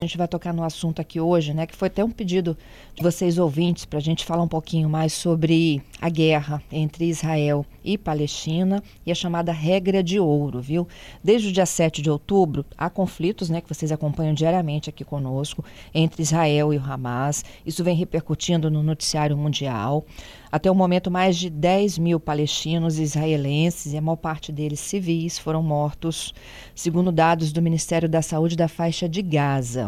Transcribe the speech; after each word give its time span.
A 0.00 0.06
gente 0.06 0.16
vai 0.16 0.28
tocar 0.28 0.54
no 0.54 0.62
assunto 0.62 1.00
aqui 1.00 1.20
hoje, 1.20 1.52
né? 1.52 1.66
Que 1.66 1.74
foi 1.74 1.88
até 1.88 2.04
um 2.04 2.10
pedido 2.12 2.56
de 2.94 3.02
vocês 3.02 3.36
ouvintes 3.36 3.84
para 3.84 3.98
a 3.98 4.00
gente 4.00 4.24
falar 4.24 4.44
um 4.44 4.48
pouquinho 4.48 4.88
mais 4.88 5.12
sobre 5.12 5.82
a 6.00 6.08
guerra 6.08 6.62
entre 6.70 7.06
Israel 7.06 7.66
e 7.84 7.98
Palestina 7.98 8.80
e 9.04 9.10
a 9.10 9.14
chamada 9.16 9.50
regra 9.50 10.00
de 10.00 10.20
ouro, 10.20 10.60
viu? 10.60 10.86
Desde 11.20 11.48
o 11.48 11.52
dia 11.52 11.66
7 11.66 12.00
de 12.00 12.08
outubro, 12.08 12.64
há 12.76 12.88
conflitos, 12.88 13.50
né? 13.50 13.60
Que 13.60 13.68
vocês 13.68 13.90
acompanham 13.90 14.34
diariamente 14.34 14.88
aqui 14.88 15.04
conosco, 15.04 15.64
entre 15.92 16.22
Israel 16.22 16.72
e 16.72 16.78
o 16.78 16.80
Hamas. 16.80 17.44
Isso 17.66 17.82
vem 17.82 17.96
repercutindo 17.96 18.70
no 18.70 18.84
noticiário 18.84 19.36
mundial. 19.36 20.06
Até 20.50 20.70
o 20.70 20.74
momento, 20.76 21.10
mais 21.10 21.36
de 21.36 21.50
10 21.50 21.98
mil 21.98 22.20
palestinos 22.20 23.00
e 23.00 23.02
israelenses, 23.02 23.92
e 23.92 23.96
a 23.96 24.00
maior 24.00 24.16
parte 24.16 24.52
deles 24.52 24.78
civis, 24.78 25.40
foram 25.40 25.62
mortos, 25.62 26.32
segundo 26.72 27.10
dados 27.10 27.52
do 27.52 27.60
Ministério 27.60 28.08
da 28.08 28.22
Saúde 28.22 28.56
da 28.56 28.68
faixa 28.68 29.08
de 29.08 29.22
Gaza. 29.22 29.87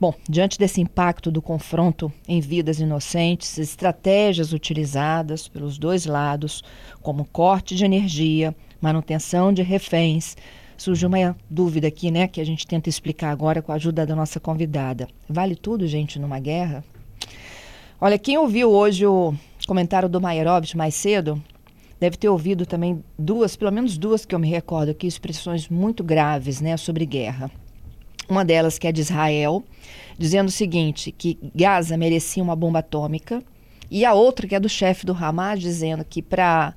Bom, 0.00 0.14
diante 0.28 0.58
desse 0.58 0.80
impacto 0.80 1.30
do 1.30 1.42
confronto 1.42 2.12
em 2.28 2.40
vidas 2.40 2.80
inocentes, 2.80 3.58
estratégias 3.58 4.52
utilizadas 4.52 5.48
pelos 5.48 5.78
dois 5.78 6.06
lados, 6.06 6.62
como 7.00 7.24
corte 7.24 7.74
de 7.74 7.84
energia, 7.84 8.54
manutenção 8.80 9.52
de 9.52 9.62
reféns, 9.62 10.36
surge 10.76 11.06
uma 11.06 11.36
dúvida 11.48 11.88
aqui, 11.88 12.10
né, 12.10 12.28
que 12.28 12.40
a 12.40 12.44
gente 12.44 12.66
tenta 12.66 12.88
explicar 12.88 13.30
agora 13.30 13.62
com 13.62 13.72
a 13.72 13.76
ajuda 13.76 14.04
da 14.04 14.14
nossa 14.14 14.38
convidada. 14.38 15.08
Vale 15.28 15.56
tudo, 15.56 15.86
gente, 15.86 16.18
numa 16.18 16.38
guerra? 16.38 16.84
Olha, 18.00 18.18
quem 18.18 18.36
ouviu 18.36 18.70
hoje 18.70 19.06
o 19.06 19.34
comentário 19.66 20.08
do 20.08 20.20
Maierovitch 20.20 20.74
mais 20.74 20.94
cedo 20.94 21.42
deve 21.98 22.18
ter 22.18 22.28
ouvido 22.28 22.66
também 22.66 23.02
duas, 23.18 23.56
pelo 23.56 23.72
menos 23.72 23.96
duas 23.96 24.26
que 24.26 24.34
eu 24.34 24.38
me 24.38 24.48
recordo 24.50 24.90
aqui, 24.90 25.06
expressões 25.06 25.68
muito 25.68 26.04
graves, 26.04 26.60
né, 26.60 26.76
sobre 26.76 27.06
guerra. 27.06 27.50
Uma 28.28 28.44
delas 28.44 28.78
que 28.78 28.86
é 28.86 28.92
de 28.92 29.00
Israel, 29.00 29.62
dizendo 30.18 30.48
o 30.48 30.52
seguinte, 30.52 31.12
que 31.12 31.38
Gaza 31.54 31.96
merecia 31.96 32.42
uma 32.42 32.56
bomba 32.56 32.80
atômica, 32.80 33.42
e 33.90 34.04
a 34.04 34.14
outra 34.14 34.48
que 34.48 34.54
é 34.54 34.60
do 34.60 34.68
chefe 34.68 35.06
do 35.06 35.12
Hamas, 35.12 35.60
dizendo 35.60 36.04
que 36.04 36.20
para 36.20 36.74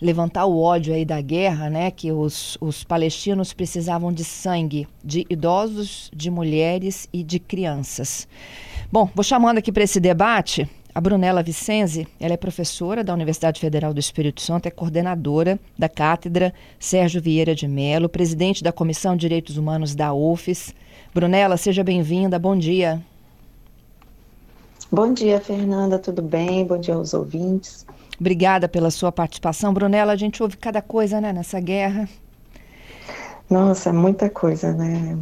levantar 0.00 0.46
o 0.46 0.60
ódio 0.60 0.92
aí 0.92 1.04
da 1.04 1.20
guerra, 1.20 1.70
né, 1.70 1.90
que 1.92 2.10
os, 2.10 2.58
os 2.60 2.82
palestinos 2.82 3.52
precisavam 3.52 4.12
de 4.12 4.24
sangue 4.24 4.88
de 5.04 5.24
idosos, 5.30 6.10
de 6.14 6.28
mulheres 6.28 7.08
e 7.12 7.22
de 7.22 7.38
crianças. 7.38 8.26
Bom, 8.90 9.08
vou 9.14 9.22
chamando 9.22 9.58
aqui 9.58 9.70
para 9.70 9.84
esse 9.84 10.00
debate 10.00 10.68
a 10.94 11.00
Brunella 11.00 11.42
Vicenzi, 11.42 12.06
ela 12.20 12.34
é 12.34 12.36
professora 12.36 13.02
da 13.02 13.14
Universidade 13.14 13.58
Federal 13.58 13.94
do 13.94 14.00
Espírito 14.00 14.42
Santo, 14.42 14.66
é 14.66 14.70
coordenadora 14.70 15.58
da 15.78 15.88
cátedra 15.88 16.52
Sérgio 16.78 17.20
Vieira 17.20 17.54
de 17.54 17.66
Mello, 17.66 18.10
presidente 18.10 18.62
da 18.62 18.72
Comissão 18.72 19.16
de 19.16 19.20
Direitos 19.20 19.56
Humanos 19.56 19.94
da 19.94 20.12
UFES. 20.12 20.74
Brunella, 21.14 21.56
seja 21.56 21.82
bem-vinda, 21.82 22.38
bom 22.38 22.56
dia. 22.56 23.00
Bom 24.90 25.14
dia, 25.14 25.40
Fernanda, 25.40 25.98
tudo 25.98 26.20
bem? 26.20 26.66
Bom 26.66 26.78
dia 26.78 26.94
aos 26.94 27.14
ouvintes. 27.14 27.86
Obrigada 28.20 28.68
pela 28.68 28.90
sua 28.90 29.10
participação. 29.10 29.72
Brunella, 29.72 30.12
a 30.12 30.16
gente 30.16 30.42
ouve 30.42 30.58
cada 30.58 30.82
coisa 30.82 31.22
né, 31.22 31.32
nessa 31.32 31.58
guerra. 31.58 32.06
Nossa, 33.48 33.92
muita 33.92 34.28
coisa, 34.28 34.72
né? 34.74 35.16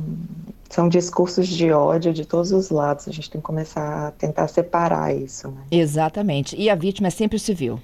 São 0.70 0.88
discursos 0.88 1.48
de 1.48 1.72
ódio 1.72 2.14
de 2.14 2.24
todos 2.24 2.52
os 2.52 2.70
lados. 2.70 3.08
A 3.08 3.12
gente 3.12 3.28
tem 3.28 3.40
que 3.40 3.46
começar 3.46 4.06
a 4.06 4.10
tentar 4.12 4.46
separar 4.46 5.14
isso. 5.14 5.48
Né? 5.48 5.62
Exatamente. 5.70 6.56
E 6.56 6.70
a 6.70 6.76
vítima 6.76 7.08
é 7.08 7.10
sempre 7.10 7.36
o 7.36 7.40
civil. 7.40 7.80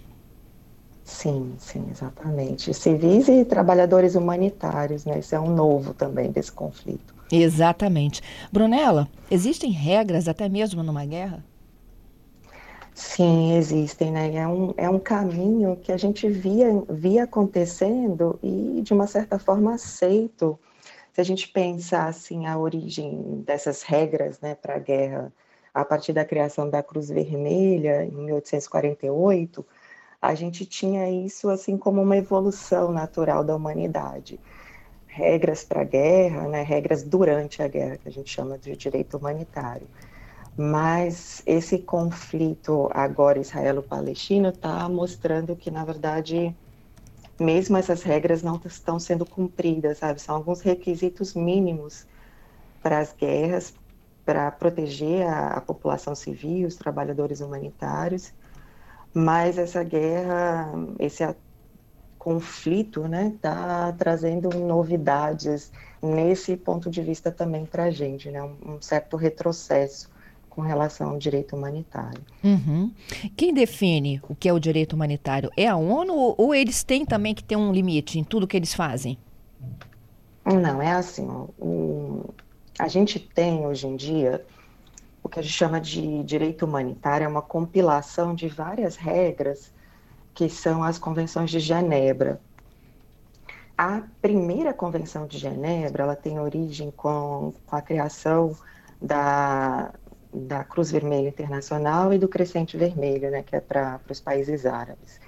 Sim, 1.02 1.54
sim, 1.58 1.84
exatamente. 1.90 2.72
Civis 2.72 3.28
e 3.28 3.44
trabalhadores 3.44 4.14
humanitários, 4.14 5.04
né? 5.04 5.18
Isso 5.18 5.34
é 5.34 5.40
um 5.40 5.52
novo 5.52 5.94
também 5.94 6.30
desse 6.30 6.50
conflito. 6.50 7.14
Exatamente. 7.30 8.22
Brunella, 8.52 9.08
existem 9.30 9.70
regras 9.70 10.28
até 10.28 10.48
mesmo 10.48 10.82
numa 10.82 11.04
guerra? 11.04 11.44
Sim, 12.94 13.52
existem, 13.52 14.10
né? 14.10 14.34
É 14.34 14.48
um, 14.48 14.74
é 14.76 14.88
um 14.88 14.98
caminho 14.98 15.76
que 15.76 15.92
a 15.92 15.96
gente 15.96 16.28
via, 16.28 16.68
via 16.88 17.24
acontecendo 17.24 18.38
e, 18.42 18.80
de 18.82 18.92
uma 18.92 19.06
certa 19.06 19.38
forma, 19.38 19.74
aceito 19.74 20.58
se 21.16 21.20
a 21.22 21.24
gente 21.24 21.48
pensar 21.48 22.08
assim 22.08 22.44
a 22.44 22.58
origem 22.58 23.42
dessas 23.46 23.82
regras, 23.82 24.38
né, 24.38 24.54
para 24.54 24.74
a 24.74 24.78
guerra, 24.78 25.32
a 25.72 25.82
partir 25.82 26.12
da 26.12 26.26
criação 26.26 26.68
da 26.68 26.82
Cruz 26.82 27.08
Vermelha 27.08 28.04
em 28.04 28.10
1848, 28.10 29.64
a 30.20 30.34
gente 30.34 30.66
tinha 30.66 31.08
isso 31.08 31.48
assim 31.48 31.78
como 31.78 32.02
uma 32.02 32.18
evolução 32.18 32.92
natural 32.92 33.42
da 33.42 33.56
humanidade. 33.56 34.38
Regras 35.06 35.64
para 35.64 35.80
a 35.80 35.84
guerra, 35.84 36.48
né, 36.48 36.62
regras 36.62 37.02
durante 37.02 37.62
a 37.62 37.68
guerra, 37.68 37.96
que 37.96 38.08
a 38.10 38.12
gente 38.12 38.28
chama 38.28 38.58
de 38.58 38.76
direito 38.76 39.16
humanitário. 39.16 39.88
Mas 40.54 41.42
esse 41.46 41.78
conflito 41.78 42.90
agora 42.92 43.38
israelo-palestino 43.38 44.50
está 44.50 44.86
mostrando 44.86 45.56
que, 45.56 45.70
na 45.70 45.82
verdade, 45.82 46.54
mesmo 47.38 47.76
essas 47.76 48.02
regras 48.02 48.42
não 48.42 48.60
estão 48.64 48.98
sendo 48.98 49.26
cumpridas, 49.26 49.98
sabe? 49.98 50.20
São 50.20 50.36
alguns 50.36 50.60
requisitos 50.60 51.34
mínimos 51.34 52.06
para 52.82 52.98
as 52.98 53.12
guerras, 53.12 53.74
para 54.24 54.50
proteger 54.50 55.26
a, 55.26 55.50
a, 55.50 55.60
população 55.60 56.14
civil, 56.14 56.66
os 56.66 56.76
trabalhadores 56.76 57.40
humanitários, 57.40 58.32
mas 59.14 59.58
essa 59.58 59.82
guerra, 59.82 60.72
esse 60.98 61.22
conflito, 62.18 63.06
né, 63.06 63.32
está 63.34 63.92
trazendo 63.92 64.50
novidades 64.58 65.70
nesse 66.02 66.56
ponto 66.56 66.90
de 66.90 67.00
vista 67.02 67.30
também 67.30 67.64
para 67.64 67.84
a 67.84 67.90
gente, 67.90 68.30
né, 68.30 68.42
um 68.42 68.80
certo 68.80 69.16
retrocesso 69.16 70.10
com 70.56 70.62
relação 70.62 71.10
ao 71.10 71.18
direito 71.18 71.54
humanitário. 71.54 72.22
Uhum. 72.42 72.90
Quem 73.36 73.52
define 73.52 74.22
o 74.26 74.34
que 74.34 74.48
é 74.48 74.52
o 74.54 74.58
direito 74.58 74.94
humanitário? 74.94 75.50
É 75.54 75.68
a 75.68 75.76
ONU 75.76 76.34
ou 76.38 76.54
eles 76.54 76.82
têm 76.82 77.04
também 77.04 77.34
que 77.34 77.44
ter 77.44 77.56
um 77.56 77.70
limite 77.70 78.18
em 78.18 78.24
tudo 78.24 78.46
que 78.46 78.56
eles 78.56 78.72
fazem? 78.72 79.18
Não, 80.42 80.80
é 80.80 80.92
assim. 80.92 81.28
o, 81.58 82.24
a 82.78 82.88
gente 82.88 83.18
tem 83.20 83.66
hoje 83.66 83.86
em 83.86 83.96
dia 83.96 84.42
o 85.22 85.28
que 85.28 85.40
a 85.40 85.42
gente 85.42 85.52
chama 85.52 85.78
de 85.78 86.22
direito 86.22 86.64
humanitário, 86.64 87.24
é 87.24 87.28
uma 87.28 87.42
compilação 87.42 88.34
de 88.34 88.48
várias 88.48 88.96
regras 88.96 89.72
que 90.32 90.48
são 90.48 90.82
as 90.82 90.98
convenções 90.98 91.50
de 91.50 91.60
Genebra. 91.60 92.40
A 93.76 94.02
primeira 94.22 94.72
convenção 94.72 95.26
de 95.26 95.36
Genebra, 95.36 96.04
ela 96.04 96.16
tem 96.16 96.38
origem 96.38 96.90
com, 96.92 97.52
com 97.66 97.76
a 97.76 97.82
criação 97.82 98.56
da, 99.02 99.92
da 100.36 100.62
Cruz 100.62 100.90
Vermelha 100.90 101.28
Internacional 101.28 102.12
e 102.12 102.18
do 102.18 102.28
Crescente 102.28 102.76
Vermelho, 102.76 103.30
né, 103.30 103.42
que 103.42 103.56
é 103.56 103.60
para 103.60 104.00
os 104.10 104.20
países 104.20 104.66
árabes. 104.66 105.18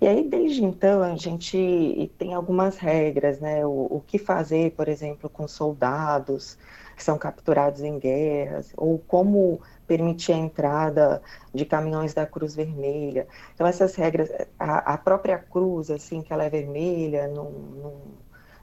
E 0.00 0.08
aí, 0.08 0.28
desde 0.28 0.62
então, 0.62 1.02
a 1.02 1.14
gente 1.16 2.12
tem 2.18 2.34
algumas 2.34 2.76
regras, 2.76 3.40
né? 3.40 3.64
O, 3.64 3.86
o, 3.90 4.04
que 4.06 4.18
fazer, 4.18 4.72
por 4.72 4.88
exemplo, 4.88 5.30
com 5.30 5.46
soldados 5.46 6.58
que 6.96 7.02
são 7.02 7.16
capturados 7.16 7.80
em 7.80 7.98
guerras, 7.98 8.72
ou 8.76 8.98
como 8.98 9.60
permitir 9.86 10.32
a 10.32 10.36
entrada 10.36 11.22
de 11.54 11.64
caminhões 11.64 12.12
da 12.12 12.26
Cruz 12.26 12.54
Vermelha. 12.54 13.26
Então, 13.54 13.66
essas 13.66 13.94
regras, 13.94 14.30
a, 14.58 14.94
a 14.94 14.98
própria 14.98 15.38
cruz, 15.38 15.90
assim, 15.90 16.22
que 16.22 16.32
ela 16.32 16.44
é 16.44 16.50
vermelha, 16.50 17.28
num, 17.28 17.50
num, 17.50 18.00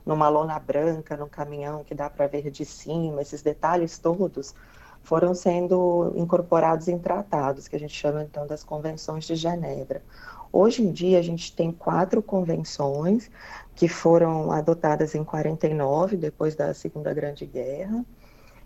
numa 0.06 0.30
lona 0.30 0.60
branca, 0.60 1.18
num 1.18 1.30
caminhão 1.30 1.84
que 1.84 1.96
dá 1.96 2.10
para 2.10 2.28
ver 2.28 2.52
de 2.52 2.66
cima, 2.66 3.22
esses 3.22 3.42
detalhes 3.42 3.98
todos 3.98 4.54
foram 5.04 5.34
sendo 5.34 6.14
incorporados 6.16 6.88
em 6.88 6.98
tratados, 6.98 7.68
que 7.68 7.76
a 7.76 7.80
gente 7.80 7.94
chama 7.94 8.24
então 8.24 8.46
das 8.48 8.64
convenções 8.64 9.26
de 9.26 9.36
Genebra. 9.36 10.02
Hoje 10.54 10.84
em 10.84 10.92
dia, 10.92 11.20
a 11.20 11.22
gente 11.22 11.56
tem 11.56 11.72
quatro 11.72 12.22
convenções 12.22 13.32
que 13.76 13.88
foram 13.88 14.52
adotadas 14.52 15.16
em 15.16 15.24
49, 15.24 16.18
depois 16.18 16.56
da 16.56 16.74
Segunda 16.74 17.14
Grande 17.14 17.46
Guerra, 17.46 18.06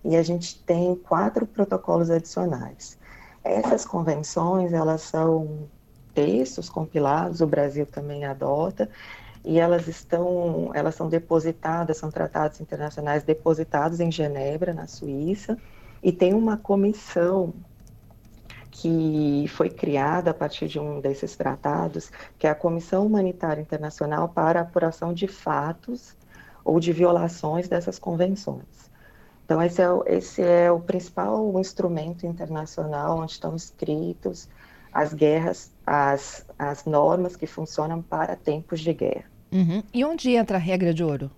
e 0.04 0.16
a 0.16 0.24
gente 0.24 0.62
tem 0.64 0.96
quatro 0.96 1.46
protocolos 1.46 2.10
adicionais. 2.10 2.98
Essas 3.44 3.86
convenções, 3.86 4.74
elas 4.74 5.02
são 5.02 5.68
textos 6.14 6.70
compilados, 6.70 7.42
o 7.42 7.48
Brasil 7.48 7.86
também 7.86 8.26
adota, 8.26 8.90
e 9.44 9.60
elas 9.60 9.88
estão, 9.88 10.72
elas 10.74 10.96
são 10.96 11.08
depositadas, 11.08 11.98
são 11.98 12.10
tratados 12.10 12.60
internacionais 12.60 13.22
depositados 13.24 14.00
em 14.00 14.12
Genebra, 14.12 14.74
na 14.74 14.88
Suíça, 14.88 15.56
e 16.06 16.12
tem 16.12 16.36
uma 16.36 16.56
comissão 16.56 17.52
que 18.70 19.48
foi 19.50 19.72
criada 19.72 20.30
a 20.30 20.34
partir 20.36 20.68
de 20.68 20.80
um 20.80 21.02
desses 21.02 21.36
tratados, 21.36 22.12
que 22.38 22.46
é 22.46 22.50
a 22.52 22.54
Comissão 22.54 23.08
Humanitária 23.08 23.60
Internacional 23.60 24.30
para 24.30 24.60
a 24.60 24.62
Apuração 24.62 25.12
de 25.12 25.28
Fatos 25.28 26.16
ou 26.64 26.80
de 26.80 26.94
Violações 26.94 27.68
dessas 27.68 27.98
convenções. 27.98 28.92
Então, 29.44 29.60
esse 29.64 29.82
é, 29.82 29.88
esse 30.06 30.42
é 30.44 30.72
o 30.72 30.80
principal 30.80 31.60
instrumento 31.60 32.28
internacional 32.28 33.18
onde 33.18 33.32
estão 33.32 33.56
escritos 33.56 34.48
as 34.94 35.12
guerras, 35.12 35.72
as, 35.88 36.46
as 36.60 36.86
normas 36.86 37.36
que 37.36 37.48
funcionam 37.48 38.00
para 38.04 38.36
tempos 38.36 38.80
de 38.80 38.94
guerra. 38.94 39.26
Uhum. 39.52 39.82
E 39.92 40.06
onde 40.06 40.36
entra 40.36 40.58
a 40.58 40.62
regra 40.62 40.94
de 40.94 41.04
ouro? 41.04 41.32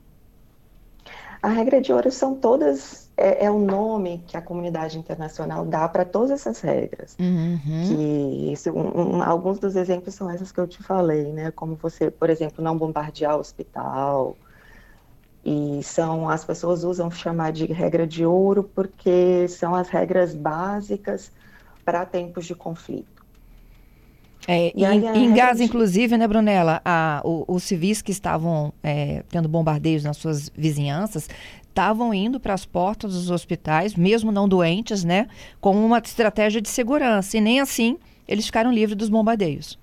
A 1.41 1.47
regra 1.47 1.79
de 1.79 1.93
ouro 1.93 2.11
são 2.11 2.35
todas 2.35 3.06
é, 3.17 3.45
é 3.45 3.51
o 3.51 3.57
nome 3.57 4.23
que 4.27 4.37
a 4.37 4.41
comunidade 4.41 4.97
internacional 4.99 5.65
dá 5.65 5.89
para 5.89 6.05
todas 6.05 6.29
essas 6.29 6.61
regras. 6.61 7.17
Uhum. 7.19 7.59
Que 7.87 8.51
isso, 8.53 8.71
um, 8.71 9.17
um, 9.17 9.23
alguns 9.23 9.57
dos 9.57 9.75
exemplos 9.75 10.13
são 10.13 10.29
essas 10.29 10.51
que 10.51 10.59
eu 10.59 10.67
te 10.67 10.83
falei, 10.83 11.33
né? 11.33 11.49
Como 11.49 11.75
você, 11.75 12.11
por 12.11 12.29
exemplo, 12.29 12.63
não 12.63 12.77
bombardear 12.77 13.35
o 13.35 13.39
hospital. 13.39 14.37
E 15.43 15.81
são 15.81 16.29
as 16.29 16.45
pessoas 16.45 16.83
usam 16.83 17.09
chamar 17.09 17.51
de 17.51 17.65
regra 17.65 18.05
de 18.05 18.25
ouro 18.25 18.63
porque 18.63 19.47
são 19.47 19.73
as 19.73 19.89
regras 19.89 20.35
básicas 20.35 21.31
para 21.83 22.05
tempos 22.05 22.45
de 22.45 22.53
conflito. 22.53 23.16
É, 24.47 24.71
e 24.73 24.85
em, 24.85 25.25
em 25.25 25.33
Gaza, 25.33 25.61
inclusive, 25.63 26.17
né, 26.17 26.25
Brunella, 26.25 26.81
a, 26.85 27.21
o, 27.25 27.43
os 27.47 27.63
civis 27.63 28.01
que 28.01 28.11
estavam 28.11 28.73
é, 28.81 29.23
tendo 29.29 29.49
bombardeios 29.49 30.05
nas 30.05 30.15
suas 30.15 30.49
vizinhanças 30.49 31.29
estavam 31.67 32.13
indo 32.13 32.39
para 32.39 32.53
as 32.53 32.65
portas 32.65 33.13
dos 33.13 33.29
hospitais, 33.29 33.93
mesmo 33.93 34.31
não 34.31 34.47
doentes, 34.47 35.03
né, 35.03 35.27
com 35.59 35.75
uma 35.85 35.99
estratégia 35.99 36.61
de 36.61 36.69
segurança. 36.69 37.37
E 37.37 37.41
nem 37.41 37.59
assim 37.59 37.97
eles 38.27 38.45
ficaram 38.45 38.71
livres 38.71 38.97
dos 38.97 39.09
bombardeios. 39.09 39.77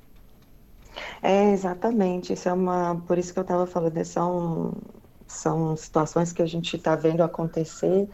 É, 1.23 1.53
exatamente. 1.53 2.33
Isso 2.33 2.49
é 2.49 2.53
uma. 2.53 3.03
Por 3.07 3.19
isso 3.19 3.33
que 3.33 3.39
eu 3.39 3.43
estava 3.43 3.67
falando, 3.67 4.05
são, 4.05 4.75
são 5.27 5.77
situações 5.77 6.33
que 6.33 6.43
a 6.43 6.47
gente 6.47 6.77
está 6.77 6.95
vendo 6.95 7.23
acontecer. 7.23 8.09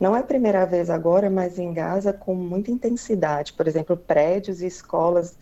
Não 0.00 0.14
é 0.14 0.20
a 0.20 0.24
primeira 0.24 0.64
vez 0.64 0.90
agora, 0.90 1.28
mas 1.28 1.58
em 1.58 1.72
Gaza 1.72 2.12
com 2.12 2.34
muita 2.34 2.70
intensidade. 2.70 3.52
Por 3.52 3.66
exemplo, 3.66 3.96
prédios 3.96 4.62
e 4.62 4.66
escolas 4.66 5.36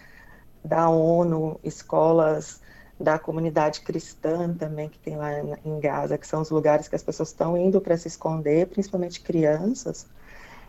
da 0.66 0.88
ONU, 0.88 1.58
escolas 1.62 2.60
da 2.98 3.18
comunidade 3.18 3.82
cristã 3.82 4.52
também 4.54 4.88
que 4.88 4.98
tem 4.98 5.16
lá 5.16 5.30
em 5.64 5.80
Gaza, 5.80 6.16
que 6.16 6.26
são 6.26 6.40
os 6.40 6.50
lugares 6.50 6.88
que 6.88 6.96
as 6.96 7.02
pessoas 7.02 7.28
estão 7.28 7.56
indo 7.56 7.80
para 7.80 7.96
se 7.96 8.08
esconder, 8.08 8.66
principalmente 8.68 9.20
crianças, 9.20 10.06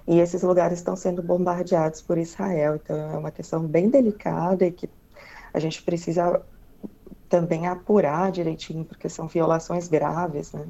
e 0.06 0.20
esses 0.20 0.42
lugares 0.44 0.80
estão 0.80 0.96
sendo 0.96 1.22
bombardeados 1.22 2.02
por 2.02 2.18
Israel. 2.18 2.76
Então 2.76 2.96
é 2.96 3.18
uma 3.18 3.32
questão 3.32 3.64
bem 3.64 3.90
delicada 3.90 4.66
e 4.66 4.72
que 4.72 4.90
a 5.54 5.60
gente 5.60 5.82
precisa 5.82 6.42
também 7.30 7.68
apurar 7.68 8.32
direitinho, 8.32 8.86
porque 8.86 9.10
são 9.10 9.28
violações 9.28 9.88
graves, 9.88 10.54
né? 10.54 10.66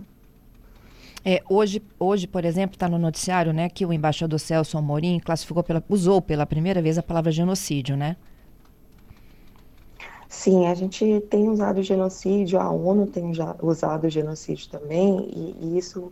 É, 1.26 1.44
hoje, 1.50 1.84
hoje, 2.00 2.26
por 2.26 2.46
exemplo, 2.46 2.76
está 2.76 2.88
no 2.88 2.98
noticiário, 2.98 3.52
né, 3.52 3.68
que 3.68 3.86
o 3.86 3.92
embaixador 3.92 4.40
Celso 4.40 4.78
Amorim 4.78 5.20
classificou 5.20 5.62
pela, 5.62 5.84
usou 5.90 6.22
pela 6.22 6.46
primeira 6.46 6.82
vez 6.82 6.98
a 6.98 7.04
palavra 7.04 7.32
genocídio, 7.32 7.98
né? 7.98 8.16
Sim, 10.30 10.68
a 10.68 10.76
gente 10.76 11.22
tem 11.30 11.50
usado 11.50 11.82
genocídio, 11.82 12.60
a 12.60 12.70
ONU 12.70 13.08
tem 13.08 13.32
usado 13.62 14.10
genocídio 14.10 14.70
também, 14.70 15.30
e, 15.34 15.56
e 15.62 15.78
isso 15.78 16.12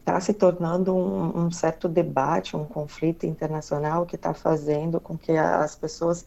está 0.00 0.20
se 0.20 0.32
tornando 0.34 0.94
um, 0.94 1.46
um, 1.46 1.50
certo 1.50 1.88
debate, 1.88 2.56
um 2.56 2.64
conflito 2.64 3.26
internacional 3.26 4.06
que 4.06 4.16
está 4.16 4.34
fazendo 4.34 5.00
com 5.00 5.16
que 5.16 5.32
as 5.32 5.76
pessoas 5.76 6.26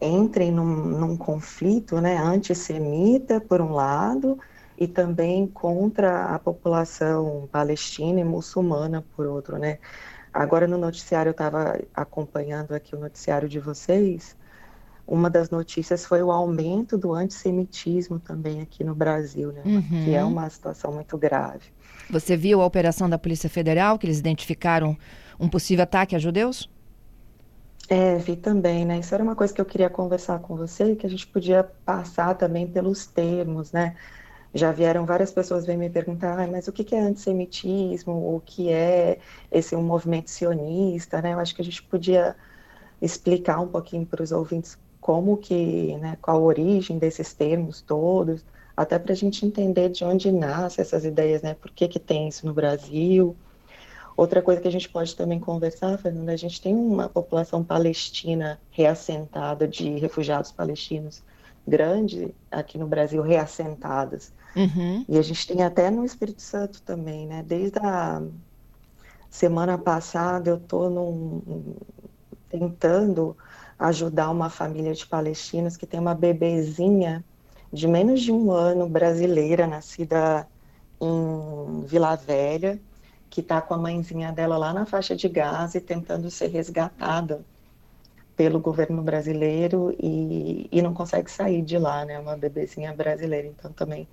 entrem 0.00 0.50
num, 0.52 0.64
num 0.64 1.16
conflito 1.16 2.00
né, 2.00 2.16
antissemita, 2.16 3.40
por 3.40 3.60
um 3.60 3.72
lado, 3.72 4.38
e 4.78 4.86
também 4.86 5.46
contra 5.46 6.26
a 6.26 6.38
população 6.38 7.48
palestina 7.50 8.20
e 8.20 8.24
muçulmana, 8.24 9.04
por 9.16 9.26
outro. 9.26 9.58
Né? 9.58 9.78
Agora, 10.32 10.66
no 10.66 10.76
noticiário, 10.76 11.30
eu 11.30 11.32
estava 11.32 11.78
acompanhando 11.94 12.72
aqui 12.72 12.94
o 12.94 13.00
noticiário 13.00 13.48
de 13.48 13.58
vocês, 13.58 14.36
uma 15.06 15.30
das 15.30 15.50
notícias 15.50 16.04
foi 16.04 16.22
o 16.22 16.32
aumento 16.32 16.98
do 16.98 17.14
antissemitismo 17.14 18.18
também 18.18 18.60
aqui 18.60 18.82
no 18.82 18.94
Brasil, 18.94 19.52
né? 19.52 19.62
Uhum. 19.64 20.04
Que 20.04 20.14
é 20.14 20.24
uma 20.24 20.48
situação 20.50 20.92
muito 20.92 21.16
grave. 21.16 21.64
Você 22.10 22.36
viu 22.36 22.60
a 22.60 22.66
operação 22.66 23.08
da 23.08 23.16
Polícia 23.16 23.48
Federal, 23.48 23.98
que 23.98 24.06
eles 24.06 24.18
identificaram 24.18 24.96
um 25.38 25.48
possível 25.48 25.84
ataque 25.84 26.16
a 26.16 26.18
judeus? 26.18 26.68
É, 27.88 28.16
vi 28.18 28.34
também, 28.34 28.84
né? 28.84 28.98
Isso 28.98 29.14
era 29.14 29.22
uma 29.22 29.36
coisa 29.36 29.54
que 29.54 29.60
eu 29.60 29.64
queria 29.64 29.88
conversar 29.88 30.40
com 30.40 30.56
você, 30.56 30.96
que 30.96 31.06
a 31.06 31.10
gente 31.10 31.26
podia 31.26 31.62
passar 31.84 32.34
também 32.34 32.66
pelos 32.66 33.06
termos, 33.06 33.70
né? 33.70 33.94
Já 34.52 34.72
vieram 34.72 35.06
várias 35.06 35.30
pessoas 35.30 35.66
vêm 35.66 35.76
me 35.76 35.88
perguntar, 35.88 36.38
ah, 36.40 36.46
mas 36.48 36.66
o 36.66 36.72
que 36.72 36.94
é 36.94 37.00
antissemitismo? 37.00 38.34
O 38.34 38.40
que 38.44 38.70
é 38.70 39.18
esse 39.52 39.76
um 39.76 39.82
movimento 39.82 40.30
sionista, 40.30 41.22
né? 41.22 41.34
Eu 41.34 41.38
acho 41.38 41.54
que 41.54 41.62
a 41.62 41.64
gente 41.64 41.82
podia 41.82 42.34
explicar 43.00 43.60
um 43.60 43.68
pouquinho 43.68 44.06
para 44.06 44.22
os 44.22 44.32
ouvintes 44.32 44.76
como 45.06 45.36
que, 45.36 45.96
né, 45.98 46.18
qual 46.20 46.38
a 46.38 46.40
origem 46.40 46.98
desses 46.98 47.32
termos 47.32 47.80
todos, 47.80 48.44
até 48.76 48.98
para 48.98 49.12
a 49.12 49.16
gente 49.16 49.46
entender 49.46 49.88
de 49.88 50.04
onde 50.04 50.32
nascem 50.32 50.82
essas 50.82 51.04
ideias, 51.04 51.42
né, 51.42 51.54
por 51.54 51.70
que 51.70 51.86
que 51.86 52.00
tem 52.00 52.26
isso 52.26 52.44
no 52.44 52.52
Brasil. 52.52 53.36
Outra 54.16 54.42
coisa 54.42 54.60
que 54.60 54.66
a 54.66 54.72
gente 54.72 54.88
pode 54.88 55.14
também 55.14 55.38
conversar, 55.38 55.96
Fernanda, 55.96 56.32
a 56.32 56.36
gente 56.36 56.60
tem 56.60 56.74
uma 56.74 57.08
população 57.08 57.62
palestina 57.62 58.58
reassentada 58.72 59.68
de 59.68 59.90
refugiados 59.90 60.50
palestinos 60.50 61.22
grande 61.64 62.34
aqui 62.50 62.76
no 62.76 62.88
Brasil, 62.88 63.22
reassentadas. 63.22 64.32
Uhum. 64.56 65.04
E 65.08 65.18
a 65.18 65.22
gente 65.22 65.46
tem 65.46 65.62
até 65.62 65.88
no 65.88 66.04
Espírito 66.04 66.42
Santo 66.42 66.82
também, 66.82 67.28
né? 67.28 67.44
Desde 67.46 67.78
a 67.78 68.20
semana 69.30 69.78
passada 69.78 70.50
eu 70.50 70.56
estou 70.56 71.44
tentando 72.50 73.36
ajudar 73.78 74.30
uma 74.30 74.48
família 74.48 74.94
de 74.94 75.06
palestinos 75.06 75.76
que 75.76 75.86
tem 75.86 76.00
uma 76.00 76.14
bebezinha 76.14 77.24
de 77.72 77.86
menos 77.86 78.22
de 78.22 78.32
um 78.32 78.50
ano, 78.50 78.88
brasileira, 78.88 79.66
nascida 79.66 80.46
em 81.00 81.84
Vila 81.84 82.16
Velha, 82.16 82.80
que 83.28 83.40
está 83.40 83.60
com 83.60 83.74
a 83.74 83.78
mãezinha 83.78 84.32
dela 84.32 84.56
lá 84.56 84.72
na 84.72 84.86
faixa 84.86 85.14
de 85.14 85.28
Gaza 85.28 85.78
e 85.78 85.80
tentando 85.80 86.30
ser 86.30 86.48
resgatada 86.48 87.44
pelo 88.36 88.60
governo 88.60 89.02
brasileiro 89.02 89.94
e, 89.98 90.68
e 90.70 90.82
não 90.82 90.94
consegue 90.94 91.30
sair 91.30 91.62
de 91.62 91.78
lá, 91.78 92.04
né? 92.04 92.18
Uma 92.18 92.36
bebezinha 92.36 92.92
brasileira, 92.94 93.48
então 93.48 93.72
também 93.72 94.06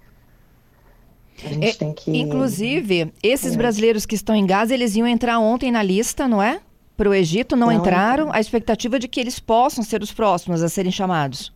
a 1.44 1.48
gente 1.48 1.68
é, 1.68 1.74
tem 1.74 1.94
que. 1.94 2.16
Inclusive, 2.18 3.14
esses 3.22 3.54
é. 3.54 3.58
brasileiros 3.58 4.06
que 4.06 4.16
estão 4.16 4.36
em 4.36 4.46
Gaza, 4.46 4.74
eles 4.74 4.96
iam 4.96 5.08
entrar 5.08 5.40
ontem 5.40 5.72
na 5.72 5.82
lista, 5.82 6.28
não 6.28 6.42
é? 6.42 6.62
Para 6.96 7.10
o 7.10 7.14
Egito 7.14 7.56
não, 7.56 7.68
não 7.68 7.74
entraram, 7.74 8.32
a 8.32 8.40
expectativa 8.40 9.00
de 9.00 9.08
que 9.08 9.20
eles 9.20 9.40
possam 9.40 9.84
ser 9.84 10.02
os 10.02 10.12
próximos 10.12 10.62
a 10.62 10.70
serem 10.70 10.92
chamados. 10.92 11.52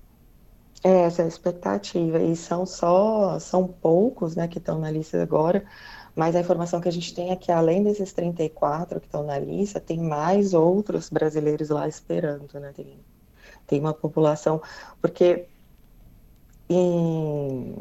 É, 0.83 1.01
essa 1.01 1.21
é 1.21 1.25
a 1.25 1.27
expectativa. 1.27 2.19
E 2.19 2.35
são 2.35 2.65
só, 2.65 3.39
são 3.39 3.67
poucos 3.67 4.35
né, 4.35 4.47
que 4.47 4.57
estão 4.57 4.79
na 4.79 4.89
lista 4.91 5.21
agora, 5.21 5.65
mas 6.15 6.35
a 6.35 6.39
informação 6.39 6.81
que 6.81 6.89
a 6.89 6.91
gente 6.91 7.13
tem 7.13 7.31
é 7.31 7.35
que 7.35 7.51
além 7.51 7.83
desses 7.83 8.11
34 8.13 8.99
que 8.99 9.05
estão 9.05 9.23
na 9.23 9.37
lista, 9.37 9.79
tem 9.79 9.99
mais 9.99 10.53
outros 10.53 11.09
brasileiros 11.09 11.69
lá 11.69 11.87
esperando, 11.87 12.59
né? 12.59 12.73
Tem, 12.75 12.99
tem 13.67 13.79
uma 13.79 13.93
população, 13.93 14.61
porque 15.01 15.45
em, 16.69 17.75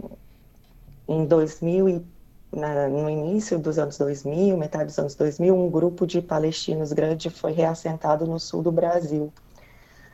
em 1.08 1.25
2000 1.25 2.04
na, 2.52 2.88
no 2.88 3.08
início 3.10 3.58
dos 3.58 3.78
anos 3.78 3.98
2000, 3.98 4.56
metade 4.56 4.86
dos 4.86 4.98
anos 4.98 5.14
2000, 5.14 5.54
um 5.54 5.70
grupo 5.70 6.06
de 6.06 6.20
palestinos 6.22 6.92
grande 6.92 7.30
foi 7.30 7.52
reassentado 7.52 8.26
no 8.26 8.38
sul 8.38 8.62
do 8.62 8.72
Brasil, 8.72 9.32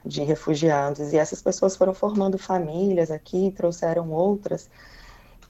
de 0.04 0.22
refugiados. 0.22 1.12
E 1.12 1.16
essas 1.16 1.42
pessoas 1.42 1.76
foram 1.76 1.94
formando 1.94 2.38
famílias 2.38 3.10
aqui, 3.10 3.52
trouxeram 3.56 4.10
outras, 4.10 4.68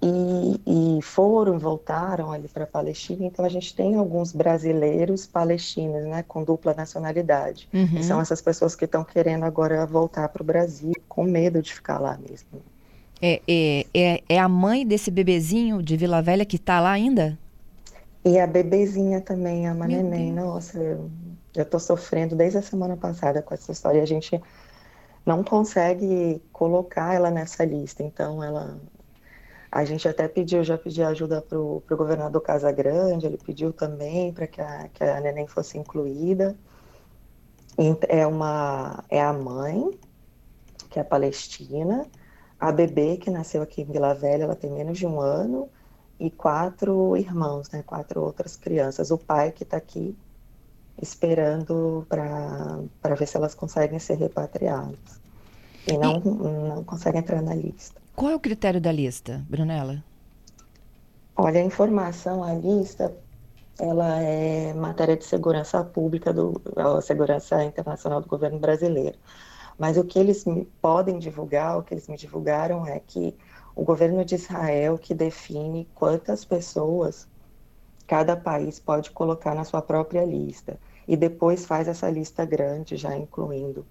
e, 0.02 0.96
e 0.98 1.02
foram, 1.02 1.58
voltaram 1.58 2.32
ali 2.32 2.48
para 2.48 2.64
a 2.64 2.66
Palestina. 2.66 3.24
Então 3.24 3.44
a 3.44 3.48
gente 3.48 3.74
tem 3.74 3.94
alguns 3.94 4.32
brasileiros 4.32 5.26
palestinos, 5.26 6.02
né, 6.04 6.24
com 6.26 6.42
dupla 6.42 6.74
nacionalidade. 6.74 7.68
Uhum. 7.72 7.98
E 7.98 8.02
são 8.02 8.20
essas 8.20 8.42
pessoas 8.42 8.74
que 8.74 8.84
estão 8.84 9.04
querendo 9.04 9.44
agora 9.44 9.86
voltar 9.86 10.28
para 10.28 10.42
o 10.42 10.44
Brasil, 10.44 10.92
com 11.08 11.22
medo 11.22 11.62
de 11.62 11.72
ficar 11.72 12.00
lá 12.00 12.18
mesmo. 12.18 12.60
É, 13.25 13.41
é, 13.47 13.87
é, 13.95 14.23
é 14.29 14.38
a 14.41 14.49
mãe 14.49 14.85
desse 14.85 15.09
bebezinho 15.09 15.81
de 15.81 15.97
Vila 15.97 16.21
Velha 16.21 16.45
que 16.45 16.57
está 16.57 16.81
lá 16.81 16.91
ainda? 16.91 17.38
E 18.25 18.37
a 18.37 18.49
bebezinha 18.49 19.21
também, 19.21 19.69
a 19.69 19.75
neném. 19.75 20.33
Nossa, 20.33 20.79
eu, 21.55 21.64
tô 21.64 21.79
sofrendo 21.79 22.35
desde 22.35 22.59
a 22.59 22.62
semana 22.62 22.97
passada 22.97 23.41
com 23.41 23.55
essa 23.55 23.71
história. 23.71 24.02
A 24.02 24.07
gente 24.07 24.41
não 25.25 25.45
consegue 25.45 26.43
colocar 26.52 27.14
ela 27.14 27.31
nessa 27.31 27.64
lista. 27.64 28.02
Então, 28.02 28.43
ela. 28.43 28.76
A 29.71 29.85
gente 29.85 30.07
até 30.07 30.29
pediu, 30.29 30.62
já 30.62 30.76
pediu 30.76 31.07
ajuda 31.07 31.41
para 31.41 31.59
o 31.59 31.83
governador 31.91 32.43
Casagrande, 32.43 33.25
ele 33.25 33.38
pediu 33.38 33.73
também 33.73 34.31
para 34.33 34.47
que 34.47 34.61
a, 34.61 34.88
que 34.93 35.02
a 35.02 35.21
neném 35.21 35.47
fosse 35.47 35.79
incluída. 35.79 36.57
É, 38.09 38.26
uma, 38.26 39.02
é 39.09 39.23
a 39.23 39.33
mãe, 39.33 39.99
que 40.91 41.00
é 41.00 41.02
palestina, 41.02 42.07
a 42.62 42.71
bebê 42.71 43.16
que 43.16 43.28
nasceu 43.28 43.61
aqui 43.61 43.83
em 43.83 43.85
Vila 43.85 44.14
Velha, 44.14 44.45
ela 44.45 44.54
tem 44.54 44.71
menos 44.71 44.97
de 44.97 45.04
um 45.04 45.21
ano, 45.21 45.69
e 46.21 46.31
quatro 46.31 47.16
irmãos, 47.16 47.69
né, 47.73 47.83
quatro 47.85 48.23
outras 48.23 48.54
crianças. 48.54 49.11
O 49.11 49.19
pai 49.19 49.50
que 49.50 49.64
está 49.64 49.78
aqui 49.78 50.16
esperando 51.00 52.07
para 52.09 53.16
ver 53.19 53.26
se 53.26 53.37
elas 53.37 53.52
conseguem 53.52 53.99
ser 53.99 54.14
repatriadas. 54.14 55.21
E 55.88 55.99
não, 55.99 56.19
e... 56.19 56.69
não 56.69 56.85
conseguem 56.85 57.21
entrar 57.21 57.42
na 57.42 57.52
lista. 57.52 58.00
Qual 58.14 58.31
é 58.31 58.37
o 58.37 58.40
critério 58.40 58.81
da 58.81 58.92
lista, 58.92 59.45
Brunella? 59.50 60.04
Olha, 61.35 61.61
a 61.61 61.64
informação, 61.64 62.45
a 62.45 62.54
lista, 62.54 63.12
ela 63.81 64.21
é 64.21 64.73
matéria 64.75 65.16
de 65.16 65.25
segurança 65.25 65.83
pública 65.83 66.33
do 66.33 66.62
segurança 67.02 67.64
internacional 67.64 68.21
do 68.21 68.28
governo 68.28 68.61
brasileiro. 68.61 69.19
Mas 69.82 69.96
o 69.96 70.04
que 70.04 70.16
eles 70.16 70.44
podem 70.80 71.18
divulgar, 71.18 71.76
o 71.76 71.82
que 71.82 71.92
eles 71.92 72.06
me 72.06 72.16
divulgaram 72.16 72.86
é 72.86 73.00
que 73.00 73.36
o 73.74 73.82
governo 73.82 74.24
de 74.24 74.36
Israel 74.36 74.96
que 74.96 75.12
define 75.12 75.88
quantas 75.92 76.44
pessoas 76.44 77.26
cada 78.06 78.36
país 78.36 78.78
pode 78.78 79.10
colocar 79.10 79.56
na 79.56 79.64
sua 79.64 79.82
própria 79.82 80.24
lista 80.24 80.78
e 81.08 81.16
depois 81.16 81.66
faz 81.66 81.88
essa 81.88 82.08
lista 82.08 82.44
grande, 82.44 82.96
já 82.96 83.16
incluindo 83.16 83.84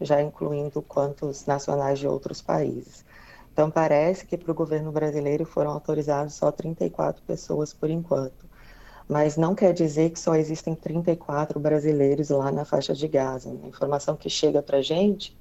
já 0.00 0.20
incluindo 0.20 0.82
quantos 0.82 1.46
nacionais 1.46 2.00
de 2.00 2.08
outros 2.08 2.42
países. 2.42 3.04
Então 3.52 3.70
parece 3.70 4.26
que 4.26 4.36
para 4.36 4.50
o 4.50 4.54
governo 4.56 4.90
brasileiro 4.90 5.44
foram 5.44 5.70
autorizados 5.70 6.34
só 6.34 6.50
34 6.50 7.22
pessoas 7.22 7.72
por 7.72 7.88
enquanto, 7.90 8.47
mas 9.08 9.36
não 9.36 9.54
quer 9.54 9.72
dizer 9.72 10.10
que 10.10 10.20
só 10.20 10.34
existem 10.34 10.74
34 10.74 11.58
brasileiros 11.58 12.28
lá 12.28 12.52
na 12.52 12.64
faixa 12.64 12.92
de 12.92 13.08
Gaza. 13.08 13.50
A 13.50 13.66
informação 13.66 14.14
que 14.14 14.28
chega 14.28 14.62
para 14.62 14.78
a 14.78 14.82
gente 14.82 15.36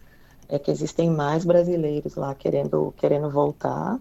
é 0.47 0.57
que 0.57 0.71
existem 0.71 1.09
mais 1.09 1.43
brasileiros 1.43 2.15
lá 2.15 2.33
querendo 2.33 2.93
querendo 2.95 3.29
voltar, 3.29 4.00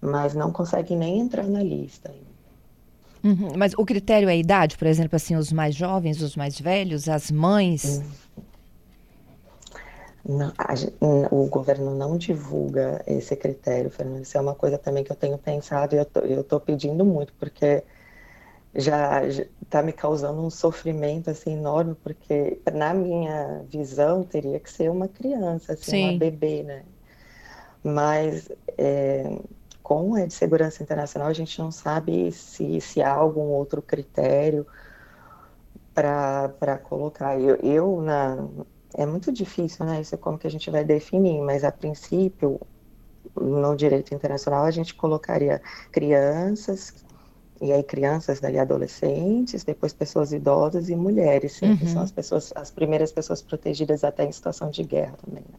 mas 0.00 0.34
não 0.34 0.50
conseguem 0.50 0.98
nem 0.98 1.20
entrar 1.20 1.46
na 1.46 1.62
lista. 1.62 2.12
Uhum, 3.22 3.52
mas 3.56 3.72
o 3.74 3.84
critério 3.84 4.28
é 4.28 4.32
a 4.32 4.36
idade, 4.36 4.76
por 4.76 4.88
exemplo, 4.88 5.14
assim, 5.14 5.36
os 5.36 5.52
mais 5.52 5.76
jovens, 5.76 6.20
os 6.20 6.34
mais 6.34 6.58
velhos, 6.58 7.08
as 7.08 7.30
mães? 7.30 8.02
Não, 10.28 10.52
a, 10.58 10.74
o 11.30 11.46
governo 11.46 11.94
não 11.94 12.16
divulga 12.16 13.00
esse 13.06 13.36
critério, 13.36 13.90
Fernando. 13.90 14.22
Isso 14.22 14.36
é 14.36 14.40
uma 14.40 14.56
coisa 14.56 14.76
também 14.76 15.04
que 15.04 15.12
eu 15.12 15.16
tenho 15.16 15.38
pensado 15.38 15.94
e 15.94 15.98
eu 15.98 16.40
estou 16.40 16.58
pedindo 16.58 17.04
muito, 17.04 17.32
porque 17.34 17.84
já 18.74 19.22
está 19.62 19.82
me 19.82 19.92
causando 19.92 20.40
um 20.40 20.50
sofrimento 20.50 21.30
assim 21.30 21.52
enorme, 21.54 21.94
porque 22.02 22.60
na 22.72 22.94
minha 22.94 23.64
visão 23.68 24.22
teria 24.22 24.58
que 24.58 24.70
ser 24.70 24.90
uma 24.90 25.08
criança, 25.08 25.74
assim, 25.74 25.90
Sim. 25.90 26.08
uma 26.10 26.18
bebê, 26.18 26.62
né? 26.62 26.84
Mas 27.84 28.48
é, 28.78 29.38
com 29.82 30.14
a 30.14 30.24
de 30.24 30.32
segurança 30.32 30.82
internacional, 30.82 31.28
a 31.28 31.32
gente 31.32 31.58
não 31.58 31.70
sabe 31.70 32.32
se, 32.32 32.80
se 32.80 33.02
há 33.02 33.12
algum 33.12 33.48
outro 33.50 33.82
critério 33.82 34.66
para 35.94 36.78
colocar. 36.82 37.38
Eu, 37.38 37.56
eu, 37.56 38.00
na, 38.00 38.48
é 38.94 39.04
muito 39.04 39.30
difícil, 39.32 39.84
né? 39.84 40.00
Isso 40.00 40.14
é 40.14 40.18
como 40.18 40.38
que 40.38 40.46
a 40.46 40.50
gente 40.50 40.70
vai 40.70 40.84
definir, 40.84 41.42
mas 41.42 41.64
a 41.64 41.72
princípio, 41.72 42.60
no 43.36 43.76
direito 43.76 44.14
internacional, 44.14 44.64
a 44.64 44.70
gente 44.70 44.94
colocaria 44.94 45.60
crianças, 45.90 47.04
e 47.62 47.72
aí 47.72 47.82
crianças, 47.84 48.40
daí 48.40 48.58
adolescentes, 48.58 49.62
depois 49.62 49.92
pessoas 49.92 50.32
idosas 50.32 50.88
e 50.88 50.96
mulheres, 50.96 51.62
uhum. 51.62 51.78
são 51.86 52.02
as 52.02 52.10
pessoas, 52.10 52.52
as 52.56 52.72
primeiras 52.72 53.12
pessoas 53.12 53.40
protegidas 53.40 54.02
até 54.02 54.24
em 54.24 54.32
situação 54.32 54.68
de 54.68 54.82
guerra 54.82 55.14
também. 55.24 55.44
Né? 55.48 55.58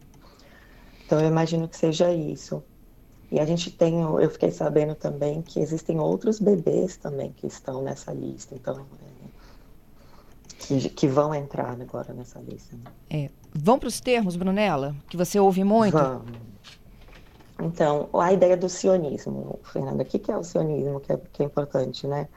Então 1.05 1.21
eu 1.21 1.27
imagino 1.27 1.65
que 1.65 1.77
seja 1.77 2.13
isso. 2.13 2.61
E 3.31 3.39
a 3.39 3.45
gente 3.45 3.71
tem, 3.71 4.01
eu 4.01 4.29
fiquei 4.29 4.51
sabendo 4.51 4.95
também 4.95 5.41
que 5.41 5.61
existem 5.61 5.97
outros 5.97 6.39
bebês 6.39 6.97
também 6.97 7.31
que 7.31 7.47
estão 7.47 7.81
nessa 7.81 8.11
lista, 8.11 8.53
então 8.53 8.81
é, 8.81 9.23
que, 10.59 10.89
que, 10.89 11.07
vão 11.07 11.33
entrar 11.33 11.71
agora 11.81 12.13
nessa 12.13 12.39
lista. 12.39 12.75
Né? 12.75 12.83
É. 13.09 13.29
Vão 13.53 13.79
para 13.79 13.87
os 13.87 14.01
termos, 14.01 14.35
Brunella, 14.35 14.93
que 15.09 15.15
você 15.15 15.39
ouve 15.39 15.63
muito? 15.63 15.97
Vamos. 15.97 16.31
Então, 17.63 18.09
a 18.13 18.33
ideia 18.33 18.57
do 18.57 18.67
sionismo, 18.67 19.57
Fernanda, 19.63 20.03
o 20.03 20.05
que 20.05 20.29
é 20.29 20.37
o 20.37 20.43
sionismo, 20.43 20.99
que 20.99 21.13
é, 21.13 21.17
que 21.31 21.41
é 21.41 21.45
importante, 21.45 22.05
né? 22.05 22.27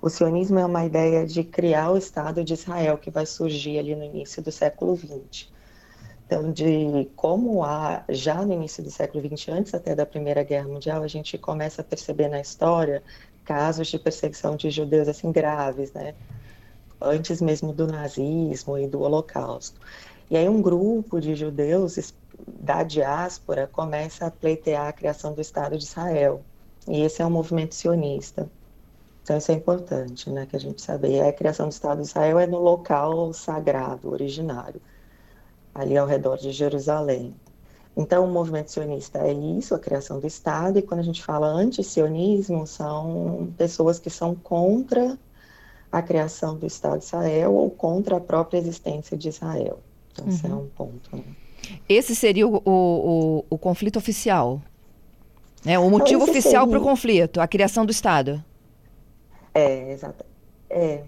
O 0.00 0.08
sionismo 0.08 0.58
é 0.60 0.64
uma 0.64 0.86
ideia 0.86 1.26
de 1.26 1.42
criar 1.42 1.90
o 1.90 1.98
Estado 1.98 2.44
de 2.44 2.54
Israel, 2.54 2.96
que 2.96 3.10
vai 3.10 3.26
surgir 3.26 3.78
ali 3.78 3.96
no 3.96 4.04
início 4.04 4.40
do 4.40 4.52
século 4.52 4.96
XX. 4.96 5.48
Então, 6.24 6.52
de 6.52 7.10
como 7.16 7.64
há, 7.64 8.04
já 8.08 8.44
no 8.44 8.52
início 8.52 8.82
do 8.84 8.90
século 8.90 9.20
XX, 9.26 9.48
antes 9.48 9.74
até 9.74 9.96
da 9.96 10.06
Primeira 10.06 10.44
Guerra 10.44 10.68
Mundial, 10.68 11.02
a 11.02 11.08
gente 11.08 11.36
começa 11.38 11.80
a 11.80 11.84
perceber 11.84 12.28
na 12.28 12.40
história 12.40 13.02
casos 13.44 13.88
de 13.88 13.98
perseguição 13.98 14.54
de 14.54 14.70
judeus 14.70 15.08
assim 15.08 15.32
graves, 15.32 15.92
né? 15.92 16.14
Antes 17.00 17.40
mesmo 17.40 17.72
do 17.72 17.86
nazismo 17.86 18.78
e 18.78 18.86
do 18.86 19.00
Holocausto. 19.00 19.80
E 20.30 20.36
aí 20.36 20.48
um 20.48 20.62
grupo 20.62 21.18
de 21.20 21.34
judeus 21.34 21.96
da 22.46 22.82
diáspora 22.82 23.66
começa 23.66 24.26
a 24.26 24.30
pleitear 24.30 24.88
a 24.88 24.92
criação 24.92 25.32
do 25.34 25.40
Estado 25.40 25.76
de 25.76 25.84
Israel. 25.84 26.42
E 26.86 27.02
esse 27.02 27.20
é 27.20 27.26
um 27.26 27.30
movimento 27.30 27.74
sionista. 27.74 28.48
Então 29.22 29.36
isso 29.36 29.50
é 29.50 29.54
importante, 29.54 30.30
né, 30.30 30.46
que 30.46 30.56
a 30.56 30.60
gente 30.60 30.80
sabe. 30.80 31.08
E 31.08 31.20
a 31.20 31.32
criação 31.32 31.68
do 31.68 31.72
Estado 31.72 32.00
de 32.00 32.08
Israel 32.08 32.38
é 32.38 32.46
no 32.46 32.58
local 32.58 33.32
sagrado, 33.32 34.10
originário 34.10 34.80
ali 35.74 35.96
ao 35.96 36.06
redor 36.06 36.36
de 36.36 36.50
Jerusalém. 36.50 37.34
Então, 37.96 38.24
o 38.24 38.28
movimento 38.28 38.70
sionista 38.70 39.18
é 39.18 39.32
isso, 39.32 39.74
a 39.74 39.78
criação 39.78 40.20
do 40.20 40.26
Estado, 40.26 40.78
e 40.78 40.82
quando 40.82 41.00
a 41.00 41.04
gente 41.04 41.22
fala 41.22 41.48
anti-sionismo, 41.48 42.66
são 42.66 43.52
pessoas 43.56 43.98
que 43.98 44.10
são 44.10 44.34
contra 44.34 45.18
a 45.90 46.02
criação 46.02 46.56
do 46.56 46.66
Estado 46.66 46.98
de 46.98 47.06
Israel 47.06 47.54
ou 47.54 47.70
contra 47.70 48.16
a 48.16 48.20
própria 48.20 48.58
existência 48.58 49.16
de 49.16 49.28
Israel. 49.28 49.80
Então, 50.12 50.24
uhum. 50.24 50.30
esse 50.30 50.46
é 50.46 50.54
um 50.54 50.68
ponto. 50.68 51.16
Né? 51.16 51.24
Esse 51.88 52.14
seria 52.14 52.46
o, 52.46 52.62
o, 52.64 53.44
o, 53.50 53.58
conflito 53.58 53.98
oficial? 53.98 54.60
Né? 55.64 55.78
O 55.78 55.90
motivo 55.90 56.24
oficial 56.24 56.66
para 56.66 56.78
o 56.78 56.82
conflito, 56.82 57.40
a 57.40 57.48
criação 57.48 57.84
do 57.84 57.92
Estado? 57.92 58.42
É, 59.54 59.92
exato. 59.92 60.24
É, 60.70 61.02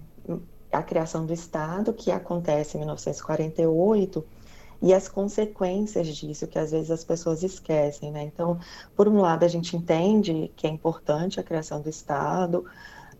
a 0.72 0.82
criação 0.82 1.26
do 1.26 1.32
Estado, 1.32 1.92
que 1.92 2.10
acontece 2.10 2.76
em 2.76 2.80
1948 2.80 4.24
e 4.82 4.94
as 4.94 5.08
consequências 5.08 6.08
disso, 6.08 6.46
que 6.46 6.58
às 6.58 6.70
vezes 6.70 6.90
as 6.90 7.04
pessoas 7.04 7.42
esquecem, 7.42 8.10
né? 8.10 8.22
Então, 8.22 8.58
por 8.96 9.08
um 9.08 9.20
lado, 9.20 9.44
a 9.44 9.48
gente 9.48 9.76
entende 9.76 10.50
que 10.56 10.66
é 10.66 10.70
importante 10.70 11.38
a 11.38 11.42
criação 11.42 11.80
do 11.82 11.88
Estado, 11.88 12.64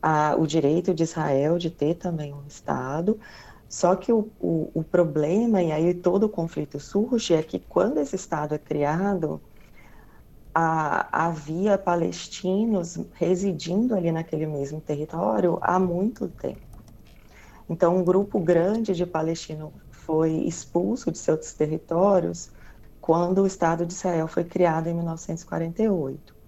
a, 0.01 0.35
o 0.39 0.47
direito 0.47 0.95
de 0.95 1.03
Israel 1.03 1.59
de 1.59 1.71
ter 1.71 1.95
também 1.97 2.33
um 2.33 2.47
Estado, 2.47 3.19
só 3.71 3.95
que 3.95 4.13
o, 4.13 4.29
o, 4.41 4.69
o 4.75 4.83
problema, 4.83 5.63
e 5.63 5.71
aí 5.71 5.95
todo 5.95 6.25
o 6.25 6.29
conflito 6.29 6.81
surge, 6.81 7.35
é 7.35 7.41
que 7.41 7.61
quando 7.61 7.99
esse 7.99 8.17
Estado 8.17 8.53
é 8.53 8.59
criado, 8.59 9.41
a, 10.53 11.27
havia 11.27 11.79
palestinos 11.79 12.99
residindo 13.13 13.95
ali 13.95 14.11
naquele 14.11 14.45
mesmo 14.45 14.81
território 14.81 15.57
há 15.63 15.79
muito 15.79 16.27
tempo. 16.27 16.61
Então, 17.69 17.97
um 17.97 18.03
grupo 18.03 18.41
grande 18.41 18.93
de 18.93 19.07
palestinos 19.07 19.71
foi 19.93 20.33
expulso 20.33 21.13
de 21.13 21.19
seus 21.19 21.53
territórios 21.53 22.51
quando 23.01 23.43
o 23.43 23.47
Estado 23.47 23.87
de 23.87 23.93
Israel 23.93 24.27
foi 24.27 24.43
criado 24.43 24.89
em 24.89 24.95
1948. 24.95 26.40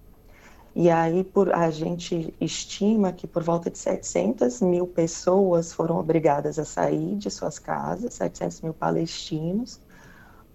E 0.74 0.90
aí 0.90 1.22
por, 1.22 1.52
a 1.52 1.70
gente 1.70 2.34
estima 2.40 3.12
que 3.12 3.26
por 3.26 3.42
volta 3.42 3.70
de 3.70 3.78
700 3.78 4.62
mil 4.62 4.86
pessoas 4.86 5.72
foram 5.72 5.98
obrigadas 5.98 6.58
a 6.58 6.64
sair 6.64 7.16
de 7.16 7.30
suas 7.30 7.58
casas, 7.58 8.14
700 8.14 8.62
mil 8.62 8.74
palestinos, 8.74 9.78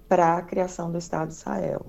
para 0.07 0.37
a 0.37 0.41
criação 0.41 0.91
do 0.91 0.97
Estado 0.97 1.27
de 1.27 1.35
Israel. 1.35 1.85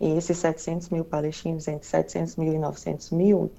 E 0.00 0.10
esses 0.10 0.36
700 0.38 0.90
mil 0.90 1.04
palestinos, 1.04 1.66
entre 1.68 1.86
700 1.86 2.36
mil 2.36 2.52
e 2.52 2.58
900 2.58 3.10
mil, 3.10 3.50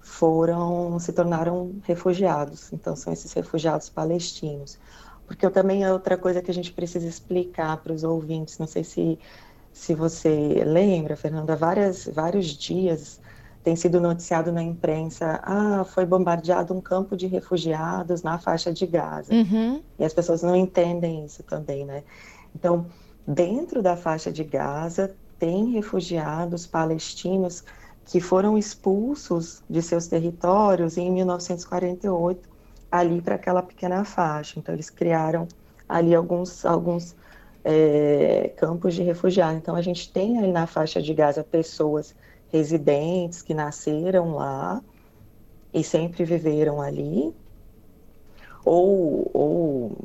foram 0.00 0.98
se 0.98 1.12
tornaram 1.12 1.74
refugiados. 1.84 2.72
Então 2.72 2.94
são 2.94 3.12
esses 3.12 3.32
refugiados 3.32 3.88
palestinos 3.88 4.78
porque 5.26 5.48
também 5.50 5.84
é 5.84 5.92
outra 5.92 6.16
coisa 6.16 6.42
que 6.42 6.50
a 6.50 6.54
gente 6.54 6.72
precisa 6.72 7.06
explicar 7.06 7.78
para 7.78 7.92
os 7.92 8.04
ouvintes. 8.04 8.58
Não 8.58 8.66
sei 8.66 8.84
se, 8.84 9.18
se 9.74 9.92
você 9.92 10.62
lembra, 10.64 11.16
Fernanda, 11.16 11.56
várias, 11.56 12.06
vários 12.06 12.46
dias 12.46 13.20
tem 13.64 13.74
sido 13.74 14.00
noticiado 14.00 14.52
na 14.52 14.62
imprensa: 14.62 15.40
ah, 15.42 15.84
foi 15.84 16.06
bombardeado 16.06 16.72
um 16.72 16.80
campo 16.80 17.16
de 17.16 17.26
refugiados 17.26 18.22
na 18.22 18.38
faixa 18.38 18.72
de 18.72 18.86
Gaza. 18.86 19.34
Uhum. 19.34 19.82
E 19.98 20.04
as 20.04 20.14
pessoas 20.14 20.42
não 20.42 20.54
entendem 20.54 21.24
isso 21.24 21.42
também, 21.42 21.84
né? 21.84 22.04
Então, 22.54 22.86
dentro 23.26 23.82
da 23.82 23.96
faixa 23.96 24.30
de 24.30 24.44
Gaza, 24.44 25.12
tem 25.40 25.72
refugiados 25.72 26.68
palestinos 26.68 27.64
que 28.04 28.20
foram 28.20 28.56
expulsos 28.56 29.60
de 29.68 29.82
seus 29.82 30.06
territórios 30.06 30.96
em 30.96 31.10
1948 31.10 32.48
ali 32.92 33.20
para 33.20 33.34
aquela 33.34 33.60
pequena 33.60 34.04
faixa. 34.04 34.56
Então, 34.56 34.72
eles 34.72 34.88
criaram 34.88 35.48
ali 35.88 36.14
alguns, 36.14 36.64
alguns 36.64 37.16
é, 37.64 38.52
campos 38.56 38.94
de 38.94 39.02
refugiados. 39.02 39.56
Então, 39.56 39.74
a 39.74 39.82
gente 39.82 40.12
tem 40.12 40.38
ali 40.38 40.52
na 40.52 40.66
faixa 40.66 41.00
de 41.00 41.14
Gaza 41.14 41.42
pessoas 41.42 42.14
residentes 42.52 43.42
que 43.42 43.54
nasceram 43.54 44.34
lá 44.34 44.82
e 45.72 45.82
sempre 45.82 46.24
viveram 46.24 46.80
ali, 46.80 47.34
ou, 48.64 49.30
ou 49.34 49.96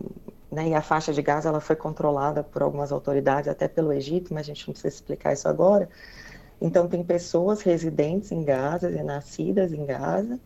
né, 0.52 0.70
e 0.70 0.74
a 0.74 0.82
faixa 0.82 1.14
de 1.14 1.22
Gaza 1.22 1.50
ela 1.50 1.60
foi 1.60 1.76
controlada 1.76 2.44
por 2.44 2.64
algumas 2.64 2.92
autoridades, 2.92 3.48
até 3.48 3.68
pelo 3.68 3.94
Egito, 3.94 4.34
mas 4.34 4.44
a 4.44 4.48
gente 4.48 4.68
não 4.68 4.74
precisa 4.74 4.96
explicar 4.96 5.34
isso 5.34 5.48
agora. 5.48 5.88
Então, 6.62 6.88
tem 6.88 7.04
pessoas 7.04 7.62
residentes 7.62 8.32
em 8.32 8.44
Gaza 8.44 8.90
e 8.90 9.04
nascidas 9.04 9.72
em 9.72 9.86
Gaza, 9.86 10.40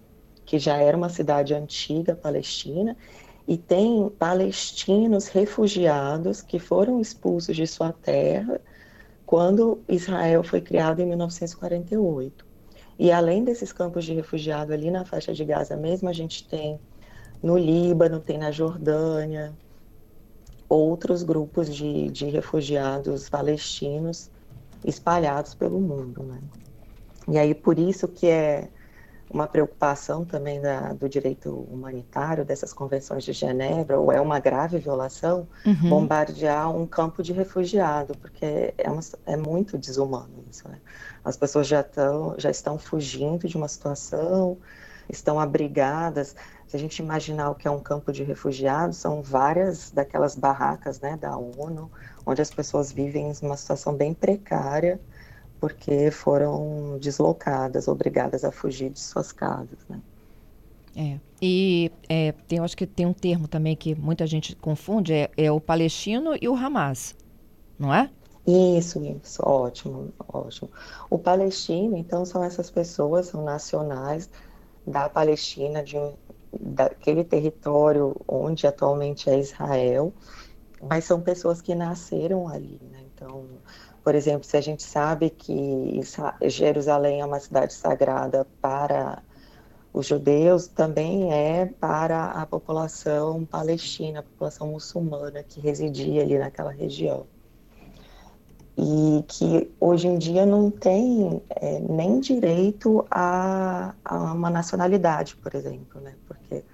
que 0.46 0.60
já 0.60 0.77
era 0.77 0.96
uma 0.96 1.10
cidade 1.10 1.53
antiga 1.53 2.15
palestina, 2.15 2.98
e 3.47 3.57
tem 3.57 4.09
palestinos 4.17 5.27
refugiados 5.27 6.41
que 6.41 6.59
foram 6.59 7.00
expulsos 7.00 7.55
de 7.55 7.67
sua 7.67 7.91
terra 7.91 8.62
quando 9.25 9.81
Israel 9.88 10.43
foi 10.43 10.62
criado 10.62 11.01
em 11.01 11.05
1948. 11.05 12.45
E 12.97 13.12
além 13.12 13.43
desses 13.43 13.73
campos 13.73 14.05
de 14.05 14.13
refugiado 14.13 14.71
ali 14.71 14.89
na 14.91 15.03
faixa 15.03 15.33
de 15.33 15.43
Gaza 15.43 15.75
mesmo, 15.75 16.07
a 16.07 16.13
gente 16.13 16.47
tem 16.47 16.79
no 17.41 17.57
Líbano, 17.57 18.19
tem 18.19 18.38
na 18.38 18.51
Jordânia, 18.51 19.53
outros 20.69 21.23
grupos 21.23 21.73
de, 21.73 22.09
de 22.09 22.27
refugiados 22.27 23.29
palestinos 23.29 24.29
espalhados 24.85 25.53
pelo 25.53 25.79
mundo. 25.79 26.23
Né? 26.23 26.39
E 27.27 27.38
aí 27.38 27.53
por 27.53 27.77
isso 27.77 28.07
que 28.07 28.27
é 28.27 28.69
uma 29.34 29.48
preocupação 29.48 30.24
também 30.24 30.62
da, 30.62 30.94
do 30.94 31.10
direito 31.10 31.50
humanitário 31.72 32.46
dessas 32.46 32.72
convenções 32.72 33.24
de 33.24 33.34
Genebra, 33.34 34.00
ou 34.00 34.12
é 34.12 34.22
uma 34.22 34.40
grave 34.40 34.78
violação, 34.78 35.48
uhum. 35.66 35.90
bombardear 35.90 36.70
um 36.70 36.86
campo 36.86 37.24
de 37.24 37.34
refugiado, 37.34 38.16
porque 38.20 38.74
é, 38.78 38.90
uma, 38.90 39.02
é 39.25 39.36
muito 39.36 39.75
desumano 39.75 40.46
isso. 40.52 40.68
Né? 40.70 40.80
As 41.25 41.36
pessoas 41.36 41.68
já, 41.68 41.82
tão, 41.82 42.36
já 42.38 42.52
estão 42.52 42.78
fugindo 42.78 43.48
de 43.48 43.58
uma 43.58 43.68
situação, 43.68 44.58
estão 45.10 45.40
abrigadas. 45.40 46.36
Se 46.68 46.75
a 46.75 46.80
gente 46.80 47.00
imaginar 47.00 47.50
o 47.50 47.56
que 47.56 47.68
é 47.68 47.72
um 47.72 47.80
campo 47.80 48.12
de 48.12 48.24
refugiados, 48.24 48.98
são 48.98 49.24
várias 49.24 49.90
daquelas 49.90 50.36
barracas 50.36 51.00
né, 51.00 51.18
da 51.18 51.36
ONU, 51.36 51.92
onde 52.24 52.42
as 52.42 52.52
pessoas 52.52 52.92
vivem 52.92 53.32
em 53.32 53.46
uma 53.46 53.58
situação 53.58 53.96
bem 53.96 54.13
precária, 54.13 55.00
porque 55.63 56.12
foram 56.12 56.98
deslocadas, 57.00 57.88
obrigadas 57.88 58.43
a 58.43 58.51
fugir 58.51 58.89
de 58.89 59.00
suas 59.00 59.32
casas, 59.32 59.79
né? 59.88 60.01
É. 60.93 61.20
E 61.41 61.89
é, 62.10 62.34
tem, 62.34 62.58
eu 62.58 62.65
acho 62.65 62.75
que 62.75 62.86
tem 62.86 63.05
um 63.05 63.13
termo 63.13 63.48
também 63.48 63.74
que 63.74 63.96
muita 63.96 64.27
gente 64.27 64.58
confunde, 64.58 65.13
é, 65.13 65.32
é 65.38 65.50
o 65.50 65.62
palestino 65.62 66.32
e 66.41 66.50
o 66.50 66.53
Hamas, 66.53 67.15
não 67.79 67.93
é? 67.93 68.10
Isso, 68.46 69.01
isso, 69.05 69.41
ótimo, 69.41 70.13
ótimo. 70.27 70.70
O 71.10 71.17
palestino, 71.17 71.96
então, 71.96 72.25
são 72.25 72.43
essas 72.43 72.70
pessoas, 72.70 73.27
são 73.27 73.41
nacionais 73.46 74.29
da 74.86 75.08
Palestina, 75.08 75.82
de 75.82 75.96
daquele 76.51 77.24
território 77.24 78.17
onde 78.27 78.67
atualmente 78.67 79.29
é 79.29 79.39
Israel, 79.39 80.12
mas 80.82 81.05
são 81.05 81.22
pessoas 81.22 81.62
que 81.62 81.74
nasceram 81.74 82.50
ali, 82.50 82.82
né? 82.91 83.00
Então, 83.15 83.46
por 84.03 84.15
exemplo, 84.15 84.43
se 84.43 84.57
a 84.57 84.62
gente 84.62 84.83
sabe 84.83 85.29
que 85.29 86.01
Jerusalém 86.41 87.22
é 87.22 87.25
uma 87.25 87.39
cidade 87.39 87.74
sagrada 87.74 88.45
para 88.62 89.24
os 89.93 90.07
judeus, 90.07 90.67
também 90.67 91.31
é 91.31 91.67
para 91.79 92.25
a 92.31 92.45
população 92.45 93.45
palestina, 93.45 94.19
a 94.19 94.24
população 94.24 94.67
muçulmana 94.67 95.41
que 95.43 95.62
residia 95.62 96.24
ali 96.24 96.38
naquela 96.38 96.72
região. 96.72 97.25
E 98.75 99.24
que 99.27 99.72
hoje 99.79 100.07
em 100.07 100.17
dia 100.17 100.45
não 100.45 100.69
tem 100.69 101.41
é, 101.50 101.79
nem 101.79 102.19
direito 102.19 103.05
a, 103.10 103.93
a 104.03 104.33
uma 104.33 104.50
nacionalidade, 104.50 105.36
por 105.38 105.53
exemplo, 105.53 106.01
né? 106.01 106.15
porque 106.27 106.65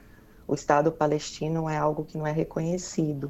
o 0.48 0.55
Estado 0.55 0.91
palestino 0.91 1.69
é 1.69 1.77
algo 1.77 2.05
que 2.05 2.17
não 2.17 2.25
é 2.25 2.31
reconhecido 2.31 3.29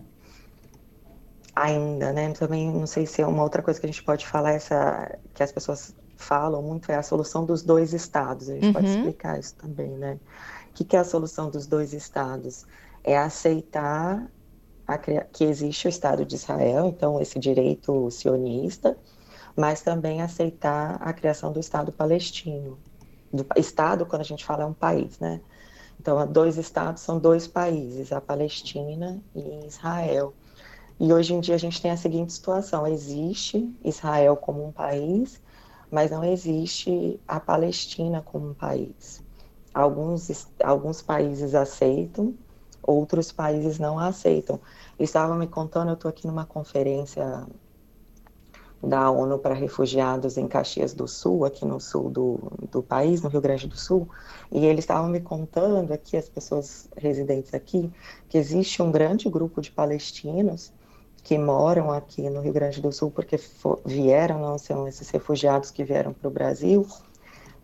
ainda, 1.60 2.14
né? 2.14 2.32
Também 2.34 2.72
não 2.72 2.88
sei 2.88 3.06
se 3.06 3.22
é 3.22 3.28
uma 3.28 3.44
outra 3.44 3.62
coisa 3.62 3.80
que 3.80 3.86
a 3.86 3.90
gente 3.90 4.04
pode 4.04 4.26
falar 4.26 4.52
essa 4.52 5.18
que 5.34 5.44
as 5.44 5.52
pessoas 5.52 5.96
falam 6.16 6.62
muito 6.62 6.92
é 6.92 6.96
a 6.96 7.04
solução 7.04 7.46
dos 7.46 7.64
dois 7.64 7.94
estados. 7.94 8.50
A 8.50 8.54
gente 8.54 8.68
uhum. 8.68 8.74
pode 8.74 8.88
explicar 8.88 9.40
isso 9.40 9.56
também, 9.56 9.92
né? 9.92 10.20
O 10.70 10.74
que, 10.74 10.84
que 10.84 10.96
é 10.96 11.00
a 11.00 11.04
solução 11.04 11.50
dos 11.50 11.66
dois 11.66 11.94
estados? 11.94 12.66
É 13.04 13.18
aceitar 13.18 14.30
a, 14.88 14.98
que 14.98 15.44
existe 15.44 15.88
o 15.88 15.90
Estado 15.90 16.26
de 16.26 16.36
Israel, 16.36 16.88
então 16.88 17.22
esse 17.22 17.40
direito 17.40 18.10
sionista, 18.12 18.98
mas 19.56 19.82
também 19.82 20.22
aceitar 20.22 20.98
a 21.02 21.14
criação 21.14 21.52
do 21.52 21.60
Estado 21.60 21.92
palestino. 21.92 22.78
Do 23.32 23.46
Estado, 23.56 24.06
quando 24.06 24.22
a 24.22 24.26
gente 24.26 24.44
fala, 24.44 24.64
é 24.64 24.66
um 24.66 24.74
país, 24.74 25.20
né? 25.20 25.40
Então, 26.00 26.26
dois 26.28 26.58
estados 26.58 27.02
são 27.02 27.20
dois 27.20 27.46
países, 27.48 28.12
a 28.12 28.22
Palestina 28.22 29.22
e 29.36 29.66
Israel. 29.68 30.34
E 31.00 31.14
hoje 31.14 31.34
em 31.34 31.40
dia 31.40 31.56
a 31.56 31.58
gente 31.58 31.82
tem 31.82 31.92
a 31.92 31.98
seguinte 31.98 32.34
situação: 32.34 32.86
existe 32.86 33.74
Israel 33.86 34.36
como 34.36 34.66
um 34.66 34.72
país, 34.72 35.42
mas 35.90 36.12
não 36.12 36.26
existe 36.26 37.18
a 37.26 37.40
Palestina 37.40 38.22
como 38.22 38.50
um 38.50 38.54
país. 38.54 39.24
Alguns, 39.74 40.50
alguns 40.62 41.02
países 41.02 41.56
aceitam, 41.56 42.36
outros 42.84 43.32
países 43.32 43.80
não 43.80 43.98
aceitam. 43.98 44.60
Eles 44.98 45.10
estavam 45.10 45.38
me 45.38 45.48
contando, 45.48 45.88
eu 45.88 45.94
estou 45.94 46.10
aqui 46.10 46.28
numa 46.28 46.46
conferência 46.46 47.48
da 48.84 49.10
ONU 49.10 49.40
para 49.40 49.54
refugiados 49.54 50.38
em 50.38 50.48
Caxias 50.48 50.94
do 50.94 51.08
Sul, 51.08 51.46
aqui 51.46 51.66
no 51.66 51.80
sul 51.80 52.10
do, 52.10 52.40
do 52.72 52.82
país, 52.82 53.22
no 53.22 53.30
Rio 53.30 53.42
Grande 53.42 53.68
do 53.68 53.78
Sul, 53.78 54.08
e 54.52 54.66
eles 54.66 54.84
estavam 54.84 55.10
me 55.10 55.20
contando 55.20 55.92
aqui, 55.92 56.16
as 56.16 56.30
pessoas 56.30 56.90
residentes 56.96 57.54
aqui, 57.54 57.92
que 58.30 58.38
existe 58.38 58.82
um 58.82 58.90
grande 58.90 59.30
grupo 59.30 59.62
de 59.62 59.70
palestinos 59.70 60.72
que 61.30 61.38
moram 61.38 61.92
aqui 61.92 62.28
no 62.28 62.42
Rio 62.42 62.52
Grande 62.52 62.82
do 62.82 62.92
Sul, 62.92 63.12
porque 63.12 63.40
vieram, 63.86 64.40
não 64.40 64.58
são 64.58 64.88
esses 64.88 65.08
refugiados 65.12 65.70
que 65.70 65.84
vieram 65.84 66.12
para 66.12 66.28
o 66.28 66.32
Brasil, 66.32 66.88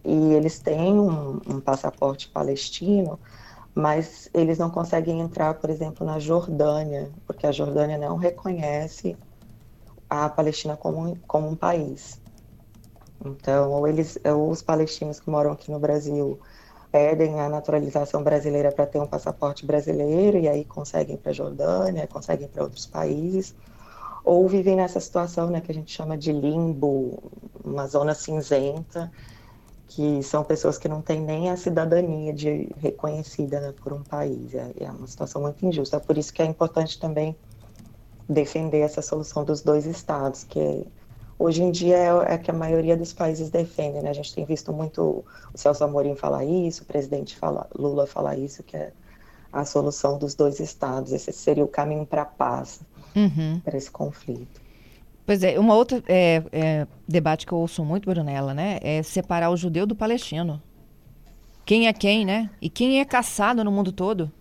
e 0.03 0.33
eles 0.33 0.59
têm 0.59 0.93
um, 0.93 1.41
um, 1.47 1.59
passaporte 1.59 2.29
palestino, 2.29 3.19
mas 3.73 4.29
eles 4.35 4.59
não 4.59 4.69
conseguem 4.69 5.19
entrar, 5.19 5.55
por 5.55 5.71
exemplo, 5.71 6.05
na 6.05 6.19
Jordânia, 6.19 7.09
porque 7.25 7.47
a 7.47 7.51
Jordânia 7.51 7.97
não 7.97 8.17
reconhece 8.17 9.17
a 10.07 10.29
Palestina 10.29 10.77
como, 10.77 11.17
como 11.25 11.47
um 11.47 11.55
país. 11.55 12.21
Então, 13.25 13.71
ou 13.71 13.87
eles, 13.87 14.15
ou 14.23 14.51
os 14.51 14.61
palestinos 14.61 15.19
que 15.19 15.27
moram 15.27 15.53
aqui 15.53 15.71
no 15.71 15.79
Brasil 15.79 16.39
pedem 16.95 17.41
a 17.41 17.49
naturalização 17.49 18.23
brasileira 18.23 18.71
para 18.71 18.85
ter 18.85 18.99
um 18.99 19.05
passaporte 19.05 19.65
brasileiro 19.65 20.37
e 20.37 20.47
aí 20.47 20.63
conseguem 20.63 21.17
para 21.17 21.31
a 21.31 21.33
Jordânia, 21.33 22.07
conseguem 22.07 22.47
para 22.47 22.63
outros 22.63 22.85
países, 22.85 23.53
ou 24.23 24.47
vivem 24.47 24.77
nessa 24.77 25.01
situação 25.01 25.49
né, 25.49 25.59
que 25.59 25.69
a 25.69 25.75
gente 25.75 25.91
chama 25.91 26.17
de 26.17 26.31
limbo, 26.31 27.21
uma 27.65 27.85
zona 27.85 28.15
cinzenta, 28.15 29.11
que 29.89 30.23
são 30.23 30.41
pessoas 30.45 30.77
que 30.77 30.87
não 30.87 31.01
têm 31.01 31.19
nem 31.19 31.49
a 31.49 31.57
cidadania 31.57 32.31
de, 32.31 32.69
reconhecida 32.77 33.59
né, 33.59 33.73
por 33.83 33.91
um 33.91 34.01
país. 34.01 34.53
É, 34.53 34.71
é 34.79 34.89
uma 34.89 35.05
situação 35.05 35.41
muito 35.41 35.65
injusta. 35.65 35.99
Por 35.99 36.17
isso 36.17 36.33
que 36.33 36.41
é 36.41 36.45
importante 36.45 36.97
também 36.97 37.35
defender 38.29 38.79
essa 38.79 39.01
solução 39.01 39.43
dos 39.43 39.61
dois 39.61 39.85
estados, 39.85 40.45
que 40.45 40.61
é 40.61 40.83
hoje 41.37 41.63
em 41.63 41.71
dia 41.71 41.97
é, 41.97 42.33
é 42.33 42.37
que 42.37 42.49
a 42.49 42.53
maioria 42.53 42.95
dos 42.95 43.13
países 43.13 43.49
defendem, 43.49 44.01
né? 44.01 44.09
A 44.09 44.13
gente 44.13 44.33
tem 44.33 44.45
visto 44.45 44.71
muito 44.73 45.23
o 45.53 45.57
Celso 45.57 45.83
Amorim 45.83 46.15
falar 46.15 46.45
isso, 46.45 46.83
o 46.83 46.85
presidente 46.85 47.35
fala, 47.35 47.67
Lula 47.77 48.07
falar 48.07 48.37
isso, 48.37 48.63
que 48.63 48.75
é 48.75 48.91
a 49.51 49.63
solução 49.65 50.17
dos 50.17 50.35
dois 50.35 50.59
estados. 50.59 51.11
Esse 51.11 51.31
seria 51.31 51.63
o 51.63 51.67
caminho 51.67 52.05
para 52.05 52.23
a 52.23 52.25
paz, 52.25 52.81
uhum. 53.15 53.59
para 53.63 53.77
esse 53.77 53.89
conflito. 53.89 54.61
Pois 55.25 55.43
é, 55.43 55.59
uma 55.59 55.73
outra 55.73 56.03
é, 56.07 56.43
é, 56.51 56.87
debate 57.07 57.45
que 57.45 57.51
eu 57.51 57.57
ouço 57.57 57.83
muito, 57.83 58.09
Brunella, 58.09 58.53
né? 58.53 58.79
É 58.81 59.01
separar 59.01 59.49
o 59.49 59.57
judeu 59.57 59.87
do 59.87 59.95
palestino. 59.95 60.61
Quem 61.65 61.87
é 61.87 61.93
quem, 61.93 62.23
né? 62.23 62.49
E 62.61 62.69
quem 62.69 62.99
é 62.99 63.05
caçado 63.05 63.63
no 63.63 63.71
mundo 63.71 63.91
todo. 63.91 64.31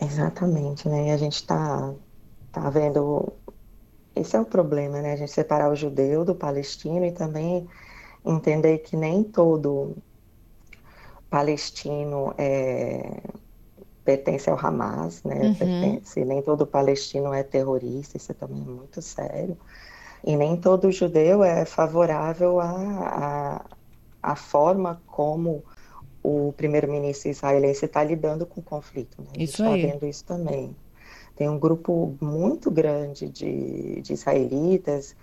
Exatamente, 0.00 0.86
né? 0.86 1.08
E 1.08 1.10
a 1.10 1.16
gente 1.16 1.36
está 1.36 1.94
tá 2.52 2.68
vendo 2.68 3.32
esse 4.16 4.34
é 4.34 4.40
o 4.40 4.44
problema, 4.44 5.00
né? 5.02 5.12
A 5.12 5.16
gente 5.16 5.30
separar 5.30 5.70
o 5.70 5.76
judeu 5.76 6.24
do 6.24 6.34
palestino 6.34 7.04
e 7.04 7.12
também 7.12 7.68
entender 8.24 8.78
que 8.78 8.96
nem 8.96 9.22
todo 9.22 9.96
palestino 11.28 12.34
é, 12.38 13.20
pertence 14.04 14.48
ao 14.48 14.58
Hamas, 14.58 15.22
né? 15.22 15.48
Uhum. 15.48 15.54
Pertence, 15.54 16.24
nem 16.24 16.40
todo 16.40 16.66
palestino 16.66 17.34
é 17.34 17.42
terrorista, 17.42 18.16
isso 18.16 18.32
também 18.32 18.62
é 18.62 18.64
muito 18.64 19.02
sério. 19.02 19.56
E 20.24 20.34
nem 20.34 20.56
todo 20.56 20.90
judeu 20.90 21.44
é 21.44 21.64
favorável 21.64 22.58
à, 22.58 23.64
à, 24.22 24.34
forma 24.34 25.00
como 25.06 25.62
o 26.22 26.52
primeiro-ministro 26.56 27.30
israelense 27.30 27.84
está 27.84 28.02
lidando 28.02 28.46
com 28.46 28.60
o 28.60 28.64
conflito. 28.64 29.20
Né? 29.20 29.28
Isso 29.38 29.62
a 29.62 29.68
gente 29.68 29.78
está 29.78 29.92
vendo 29.92 30.06
isso 30.10 30.24
também. 30.24 30.76
Tem 31.36 31.48
um 31.48 31.58
grupo 31.58 32.16
muito 32.20 32.70
grande 32.70 33.28
de, 33.28 34.00
de 34.00 34.12
israelitas 34.14 35.14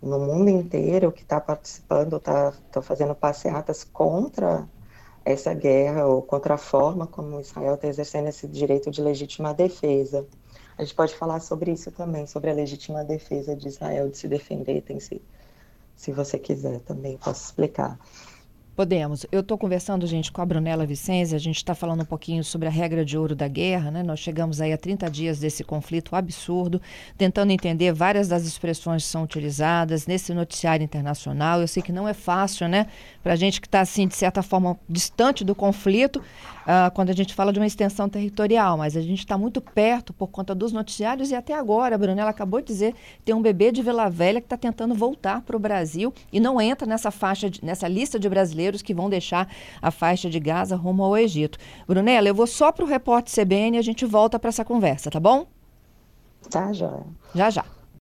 no 0.00 0.18
mundo 0.18 0.48
inteiro 0.48 1.12
que 1.12 1.22
está 1.22 1.40
participando, 1.40 2.16
está 2.16 2.52
tá 2.72 2.82
fazendo 2.82 3.14
passeatas 3.14 3.84
contra 3.84 4.66
essa 5.24 5.54
guerra 5.54 6.06
ou 6.06 6.22
contra 6.22 6.54
a 6.54 6.58
forma 6.58 7.06
como 7.06 7.40
Israel 7.40 7.74
está 7.74 7.86
exercendo 7.86 8.28
esse 8.28 8.48
direito 8.48 8.90
de 8.90 9.00
legítima 9.00 9.54
defesa. 9.54 10.26
A 10.76 10.82
gente 10.82 10.94
pode 10.96 11.14
falar 11.14 11.38
sobre 11.38 11.70
isso 11.70 11.92
também, 11.92 12.26
sobre 12.26 12.50
a 12.50 12.54
legítima 12.54 13.04
defesa 13.04 13.54
de 13.54 13.68
Israel 13.68 14.08
de 14.08 14.18
se 14.18 14.26
defender, 14.26 14.82
tem 14.82 14.98
se, 14.98 15.22
se 15.94 16.10
você 16.12 16.38
quiser 16.38 16.80
também 16.80 17.16
posso 17.18 17.44
explicar. 17.44 17.98
Podemos. 18.82 19.24
Eu 19.30 19.42
estou 19.42 19.56
conversando, 19.56 20.08
gente, 20.08 20.32
com 20.32 20.42
a 20.42 20.44
Brunella 20.44 20.84
Vicenzi. 20.84 21.36
A 21.36 21.38
gente 21.38 21.58
está 21.58 21.72
falando 21.72 22.00
um 22.00 22.04
pouquinho 22.04 22.42
sobre 22.42 22.66
a 22.66 22.70
regra 22.72 23.04
de 23.04 23.16
ouro 23.16 23.32
da 23.32 23.46
guerra, 23.46 23.92
né? 23.92 24.02
Nós 24.02 24.18
chegamos 24.18 24.60
aí 24.60 24.72
a 24.72 24.76
30 24.76 25.08
dias 25.08 25.38
desse 25.38 25.62
conflito 25.62 26.16
absurdo, 26.16 26.82
tentando 27.16 27.52
entender 27.52 27.92
várias 27.92 28.26
das 28.26 28.44
expressões 28.44 29.04
que 29.04 29.08
são 29.08 29.22
utilizadas 29.22 30.08
nesse 30.08 30.34
noticiário 30.34 30.82
internacional. 30.82 31.60
Eu 31.60 31.68
sei 31.68 31.80
que 31.80 31.92
não 31.92 32.08
é 32.08 32.12
fácil, 32.12 32.66
né? 32.66 32.88
Para 33.22 33.34
a 33.34 33.36
gente 33.36 33.60
que 33.60 33.66
está, 33.66 33.80
assim, 33.80 34.08
de 34.08 34.16
certa 34.16 34.42
forma, 34.42 34.78
distante 34.88 35.44
do 35.44 35.54
conflito, 35.54 36.16
uh, 36.18 36.90
quando 36.92 37.10
a 37.10 37.12
gente 37.12 37.34
fala 37.34 37.52
de 37.52 37.58
uma 37.58 37.66
extensão 37.66 38.08
territorial, 38.08 38.76
mas 38.76 38.96
a 38.96 39.00
gente 39.00 39.20
está 39.20 39.38
muito 39.38 39.60
perto 39.60 40.12
por 40.12 40.28
conta 40.28 40.54
dos 40.54 40.72
noticiários 40.72 41.30
e 41.30 41.34
até 41.34 41.54
agora, 41.54 41.94
a 41.94 41.98
Brunella 41.98 42.30
acabou 42.30 42.60
de 42.60 42.66
dizer, 42.66 42.94
tem 43.24 43.34
um 43.34 43.40
bebê 43.40 43.70
de 43.70 43.82
Vila 43.82 44.10
Velha 44.10 44.40
que 44.40 44.46
está 44.46 44.56
tentando 44.56 44.94
voltar 44.94 45.42
para 45.42 45.56
o 45.56 45.60
Brasil 45.60 46.12
e 46.32 46.40
não 46.40 46.60
entra 46.60 46.86
nessa 46.86 47.10
faixa, 47.10 47.48
de, 47.48 47.64
nessa 47.64 47.86
lista 47.86 48.18
de 48.18 48.28
brasileiros 48.28 48.82
que 48.82 48.92
vão 48.92 49.08
deixar 49.08 49.48
a 49.80 49.90
faixa 49.90 50.28
de 50.28 50.40
Gaza 50.40 50.74
rumo 50.74 51.04
ao 51.04 51.16
Egito. 51.16 51.58
Brunella, 51.86 52.26
eu 52.28 52.34
vou 52.34 52.46
só 52.46 52.72
para 52.72 52.84
o 52.84 52.88
repórter 52.88 53.32
CBN 53.32 53.76
e 53.76 53.78
a 53.78 53.82
gente 53.82 54.04
volta 54.04 54.38
para 54.38 54.48
essa 54.48 54.64
conversa, 54.64 55.10
tá 55.10 55.20
bom? 55.20 55.46
Tá, 56.50 56.72
joia. 56.72 57.04
Já, 57.34 57.50
já. 57.50 57.64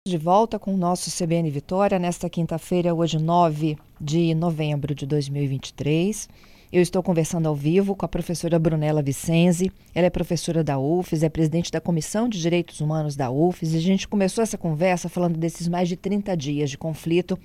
De 0.06 0.18
volta 0.18 0.58
com 0.58 0.74
o 0.74 0.76
nosso 0.76 1.10
CBN 1.10 1.50
Vitória 1.50 1.98
nesta 1.98 2.28
quinta-feira, 2.30 2.94
hoje 2.94 3.18
9 3.18 3.76
de 4.00 4.34
novembro 4.34 4.94
de 4.94 5.06
2023. 5.06 6.28
Eu 6.70 6.82
estou 6.82 7.02
conversando 7.02 7.48
ao 7.48 7.54
vivo 7.54 7.96
com 7.96 8.04
a 8.04 8.08
professora 8.08 8.58
Brunella 8.58 9.02
Vicenzi. 9.02 9.72
Ela 9.94 10.08
é 10.08 10.10
professora 10.10 10.62
da 10.62 10.78
UFES, 10.78 11.22
é 11.22 11.28
presidente 11.30 11.72
da 11.72 11.80
Comissão 11.80 12.28
de 12.28 12.38
Direitos 12.38 12.80
Humanos 12.82 13.16
da 13.16 13.30
UFES. 13.30 13.72
E 13.72 13.78
a 13.78 13.80
gente 13.80 14.06
começou 14.06 14.42
essa 14.42 14.58
conversa 14.58 15.08
falando 15.08 15.38
desses 15.38 15.66
mais 15.66 15.88
de 15.88 15.96
30 15.96 16.36
dias 16.36 16.68
de 16.68 16.76
conflito 16.76 17.38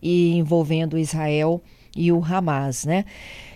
e 0.00 0.36
envolvendo 0.36 0.96
Israel 0.96 1.60
e 1.98 2.12
o 2.12 2.24
Hamas, 2.24 2.84
né? 2.84 3.04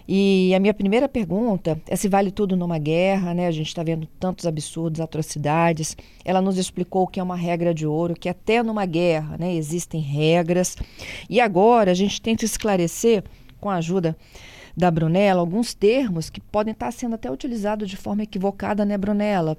E 0.07 0.53
a 0.53 0.59
minha 0.59 0.75
primeira 0.75 1.09
pergunta 1.09 1.81
é 1.87 1.95
se 1.95 2.09
vale 2.09 2.33
tudo 2.33 2.57
numa 2.57 2.77
guerra, 2.77 3.33
né? 3.33 3.47
A 3.47 3.53
gente 3.53 3.69
está 3.69 3.85
vendo 3.85 4.07
tantos 4.19 4.47
absurdos, 4.47 5.01
atrocidades. 5.01 5.97
Ela 6.25 6.41
nos 6.41 6.59
explicou 6.59 7.07
que 7.07 7.21
é 7.21 7.23
uma 7.23 7.37
regra 7.37 7.73
de 7.73 7.87
ouro, 7.87 8.15
que 8.15 8.29
até 8.29 8.65
numa 8.65 8.85
guerra, 8.85 9.39
né, 9.39 9.55
existem 9.55 10.01
regras. 10.01 10.77
E 11.31 11.41
agora 11.41 11.93
a 11.93 11.95
gente 11.95 12.21
tenta 12.21 12.45
esclarecer, 12.45 13.23
com 13.61 13.71
a 13.71 13.77
ajuda 13.77 14.17
da 14.77 14.91
Brunella, 14.91 15.41
alguns 15.41 15.73
termos 15.73 16.29
que 16.29 16.41
podem 16.41 16.73
estar 16.73 16.91
sendo 16.91 17.15
até 17.15 17.31
utilizados 17.31 17.89
de 17.89 17.97
forma 17.97 18.25
equivocada, 18.25 18.85
né, 18.85 18.99
Brunella? 18.99 19.57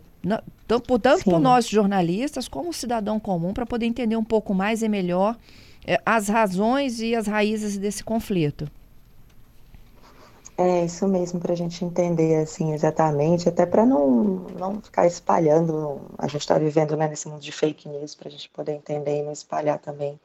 Tanto, 0.67 0.99
tanto 0.99 1.23
por 1.23 1.39
nós 1.39 1.69
jornalistas 1.69 2.49
como 2.49 2.69
o 2.69 2.73
cidadão 2.73 3.17
comum, 3.17 3.53
para 3.53 3.65
poder 3.65 3.85
entender 3.85 4.17
um 4.17 4.23
pouco 4.23 4.53
mais 4.53 4.81
e 4.81 4.89
melhor 4.89 5.37
as 6.05 6.27
razões 6.27 6.99
e 6.99 7.15
as 7.15 7.27
raízes 7.27 7.77
desse 7.77 8.03
conflito. 8.03 8.69
É 10.55 10.85
isso 10.85 11.07
mesmo, 11.07 11.39
para 11.39 11.53
a 11.53 11.55
gente 11.55 11.83
entender 11.83 12.35
assim 12.35 12.73
exatamente, 12.73 13.49
até 13.49 13.65
para 13.65 13.85
não, 13.85 14.45
não 14.57 14.79
ficar 14.81 15.07
espalhando. 15.07 16.01
A 16.17 16.27
gente 16.27 16.41
está 16.41 16.59
vivendo 16.59 16.95
né, 16.95 17.07
nesse 17.07 17.27
mundo 17.27 17.41
de 17.41 17.51
fake 17.51 17.89
news, 17.89 18.13
para 18.13 18.27
a 18.27 18.31
gente 18.31 18.49
poder 18.49 18.73
entender 18.73 19.19
e 19.19 19.23
não 19.23 19.31
espalhar 19.31 19.79
também 19.79 20.19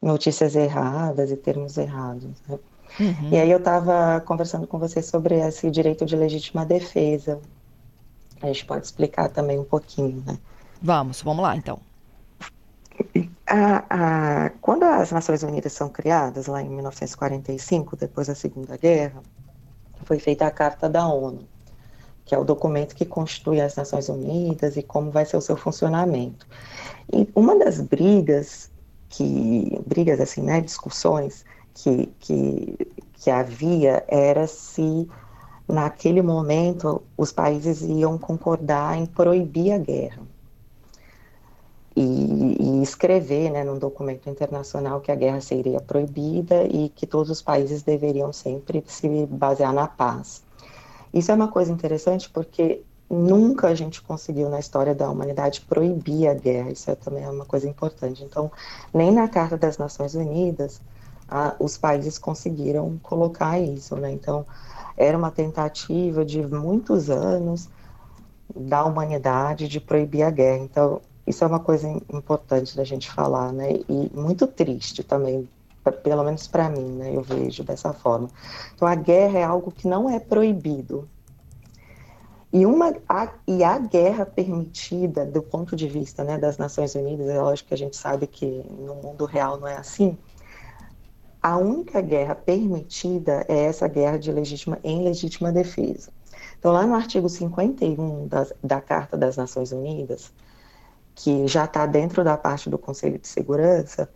notícias 0.00 0.56
erradas 0.56 1.30
e 1.30 1.36
termos 1.36 1.76
errados. 1.76 2.30
Né? 2.48 2.58
Uhum. 2.98 3.28
E 3.30 3.36
aí 3.36 3.50
eu 3.50 3.58
estava 3.58 4.20
conversando 4.22 4.66
com 4.66 4.78
você 4.78 5.02
sobre 5.02 5.36
esse 5.36 5.70
direito 5.70 6.06
de 6.06 6.16
legítima 6.16 6.64
defesa. 6.64 7.38
A 8.40 8.46
gente 8.46 8.64
pode 8.64 8.86
explicar 8.86 9.28
também 9.28 9.58
um 9.58 9.64
pouquinho, 9.64 10.22
né? 10.26 10.38
Vamos, 10.80 11.22
vamos 11.22 11.42
lá 11.42 11.54
então. 11.54 11.78
A, 13.54 14.46
a, 14.46 14.50
quando 14.62 14.84
as 14.84 15.12
Nações 15.12 15.42
Unidas 15.42 15.74
são 15.74 15.90
criadas, 15.90 16.46
lá 16.46 16.62
em 16.62 16.70
1945, 16.70 17.96
depois 17.96 18.28
da 18.28 18.34
Segunda 18.34 18.78
Guerra, 18.78 19.22
foi 20.06 20.18
feita 20.18 20.46
a 20.46 20.50
Carta 20.50 20.88
da 20.88 21.06
ONU, 21.06 21.46
que 22.24 22.34
é 22.34 22.38
o 22.38 22.44
documento 22.44 22.94
que 22.94 23.04
constitui 23.04 23.60
as 23.60 23.76
Nações 23.76 24.08
Unidas 24.08 24.78
e 24.78 24.82
como 24.82 25.10
vai 25.10 25.26
ser 25.26 25.36
o 25.36 25.42
seu 25.42 25.54
funcionamento. 25.54 26.46
E 27.12 27.28
uma 27.34 27.58
das 27.58 27.78
brigas 27.78 28.70
que 29.10 29.78
brigas 29.86 30.18
assim, 30.18 30.40
né, 30.40 30.62
discussões 30.62 31.44
que, 31.74 32.06
que, 32.20 32.74
que 33.12 33.30
havia 33.30 34.02
era 34.08 34.46
se 34.46 35.06
naquele 35.68 36.22
momento 36.22 37.02
os 37.18 37.30
países 37.30 37.82
iam 37.82 38.16
concordar 38.16 38.96
em 38.96 39.04
proibir 39.04 39.72
a 39.72 39.78
guerra 39.78 40.31
e, 41.96 42.56
e 42.60 42.82
escrever 42.82 43.50
né, 43.50 43.64
num 43.64 43.78
documento 43.78 44.28
internacional 44.28 45.00
que 45.00 45.12
a 45.12 45.14
guerra 45.14 45.40
seria 45.40 45.80
proibida 45.80 46.64
e 46.64 46.88
que 46.88 47.06
todos 47.06 47.30
os 47.30 47.42
países 47.42 47.82
deveriam 47.82 48.32
sempre 48.32 48.82
se 48.86 49.26
basear 49.26 49.72
na 49.72 49.86
paz. 49.86 50.42
Isso 51.12 51.30
é 51.30 51.34
uma 51.34 51.48
coisa 51.48 51.70
interessante 51.70 52.30
porque 52.30 52.82
nunca 53.08 53.68
a 53.68 53.74
gente 53.74 54.00
conseguiu 54.00 54.48
na 54.48 54.58
história 54.58 54.94
da 54.94 55.10
humanidade 55.10 55.60
proibir 55.60 56.28
a 56.28 56.34
guerra, 56.34 56.70
isso 56.70 56.90
é 56.90 56.94
também 56.94 57.28
uma 57.28 57.44
coisa 57.44 57.68
importante. 57.68 58.24
Então, 58.24 58.50
nem 58.92 59.12
na 59.12 59.28
Carta 59.28 59.56
das 59.58 59.76
Nações 59.76 60.14
Unidas 60.14 60.80
a, 61.28 61.54
os 61.58 61.76
países 61.76 62.18
conseguiram 62.18 62.98
colocar 63.02 63.58
isso, 63.58 63.96
né? 63.96 64.10
Então, 64.10 64.46
era 64.96 65.16
uma 65.16 65.30
tentativa 65.30 66.24
de 66.24 66.42
muitos 66.46 67.10
anos 67.10 67.68
da 68.54 68.84
humanidade 68.84 69.68
de 69.68 69.80
proibir 69.80 70.22
a 70.22 70.30
guerra. 70.30 70.64
Então, 70.64 71.00
isso 71.26 71.44
é 71.44 71.46
uma 71.46 71.60
coisa 71.60 71.88
importante 71.88 72.76
da 72.76 72.84
gente 72.84 73.10
falar, 73.10 73.52
né? 73.52 73.80
E 73.88 74.10
muito 74.14 74.46
triste 74.46 75.02
também, 75.02 75.48
pelo 76.02 76.24
menos 76.24 76.48
para 76.48 76.68
mim, 76.68 76.84
né? 76.92 77.14
Eu 77.14 77.22
vejo 77.22 77.62
dessa 77.62 77.92
forma. 77.92 78.28
Então, 78.74 78.86
a 78.88 78.94
guerra 78.94 79.38
é 79.38 79.44
algo 79.44 79.70
que 79.70 79.86
não 79.86 80.10
é 80.10 80.18
proibido. 80.18 81.08
E, 82.52 82.66
uma, 82.66 82.94
a, 83.08 83.32
e 83.46 83.64
a 83.64 83.78
guerra 83.78 84.26
permitida, 84.26 85.24
do 85.24 85.42
ponto 85.42 85.74
de 85.74 85.88
vista 85.88 86.22
né, 86.22 86.36
das 86.36 86.58
Nações 86.58 86.94
Unidas, 86.94 87.26
é 87.28 87.40
lógico 87.40 87.68
que 87.68 87.74
a 87.74 87.78
gente 87.78 87.96
sabe 87.96 88.26
que 88.26 88.46
no 88.78 88.96
mundo 88.96 89.24
real 89.24 89.58
não 89.58 89.66
é 89.66 89.76
assim, 89.76 90.18
a 91.42 91.56
única 91.56 92.02
guerra 92.02 92.34
permitida 92.34 93.44
é 93.48 93.64
essa 93.64 93.88
guerra 93.88 94.18
de 94.18 94.30
legítima, 94.30 94.78
em 94.84 95.02
legítima 95.02 95.50
defesa. 95.50 96.10
Então, 96.58 96.72
lá 96.72 96.86
no 96.86 96.94
artigo 96.94 97.28
51 97.28 98.28
da, 98.28 98.46
da 98.62 98.80
Carta 98.80 99.16
das 99.16 99.36
Nações 99.36 99.72
Unidas, 99.72 100.30
que 101.14 101.46
já 101.46 101.64
está 101.64 101.86
dentro 101.86 102.24
da 102.24 102.36
parte 102.36 102.70
do 102.70 102.78
Conselho 102.78 103.18
de 103.18 103.28
Segurança, 103.28 104.08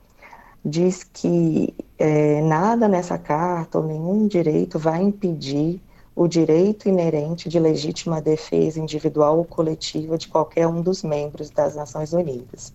diz 0.64 1.04
que 1.04 1.74
é, 1.98 2.42
nada 2.42 2.88
nessa 2.88 3.16
carta 3.16 3.78
ou 3.78 3.84
nenhum 3.84 4.26
direito 4.26 4.78
vai 4.78 5.02
impedir 5.02 5.80
o 6.14 6.26
direito 6.26 6.88
inerente 6.88 7.48
de 7.48 7.60
legítima 7.60 8.20
defesa 8.20 8.80
individual 8.80 9.38
ou 9.38 9.44
coletiva 9.44 10.16
de 10.16 10.28
qualquer 10.28 10.66
um 10.66 10.80
dos 10.80 11.02
membros 11.02 11.50
das 11.50 11.76
Nações 11.76 12.12
Unidas. 12.12 12.72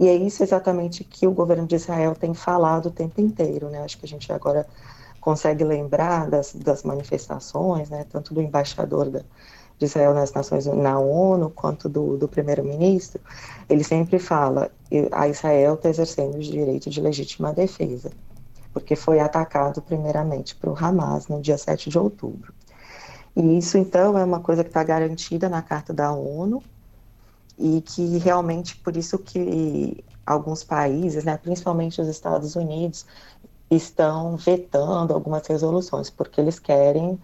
E 0.00 0.08
é 0.08 0.14
isso 0.14 0.42
exatamente 0.42 1.04
que 1.04 1.26
o 1.26 1.30
governo 1.30 1.66
de 1.66 1.76
Israel 1.76 2.14
tem 2.14 2.34
falado 2.34 2.86
o 2.86 2.90
tempo 2.90 3.20
inteiro, 3.20 3.68
né? 3.68 3.82
Acho 3.82 3.98
que 3.98 4.06
a 4.06 4.08
gente 4.08 4.32
agora 4.32 4.66
consegue 5.20 5.62
lembrar 5.62 6.28
das, 6.28 6.54
das 6.54 6.82
manifestações, 6.82 7.88
né? 7.88 8.04
Tanto 8.10 8.34
do 8.34 8.42
embaixador 8.42 9.10
da, 9.10 9.22
de 9.80 9.86
Israel 9.86 10.12
nas 10.12 10.30
Nações 10.32 10.66
na 10.66 10.98
ONU 10.98 11.48
quanto 11.48 11.88
do, 11.88 12.18
do 12.18 12.28
primeiro-ministro, 12.28 13.18
ele 13.68 13.82
sempre 13.82 14.18
fala 14.18 14.70
a 15.10 15.26
Israel 15.26 15.74
está 15.74 15.88
exercendo 15.88 16.34
o 16.34 16.40
direito 16.40 16.90
de 16.90 17.00
legítima 17.00 17.52
defesa, 17.52 18.10
porque 18.74 18.94
foi 18.94 19.20
atacado 19.20 19.80
primeiramente 19.80 20.54
o 20.62 20.74
Hamas 20.76 21.28
no 21.28 21.40
dia 21.40 21.56
7 21.56 21.88
de 21.88 21.98
outubro. 21.98 22.52
E 23.34 23.58
isso, 23.58 23.78
então, 23.78 24.18
é 24.18 24.24
uma 24.24 24.40
coisa 24.40 24.62
que 24.62 24.68
está 24.68 24.84
garantida 24.84 25.48
na 25.48 25.62
Carta 25.62 25.94
da 25.94 26.12
ONU 26.12 26.62
e 27.58 27.80
que 27.80 28.18
realmente, 28.18 28.76
por 28.76 28.96
isso 28.96 29.18
que 29.18 30.04
alguns 30.26 30.62
países, 30.62 31.24
né, 31.24 31.38
principalmente 31.38 32.02
os 32.02 32.08
Estados 32.08 32.54
Unidos, 32.54 33.06
estão 33.70 34.36
vetando 34.36 35.14
algumas 35.14 35.46
resoluções, 35.46 36.10
porque 36.10 36.38
eles 36.38 36.58
querem 36.58 37.18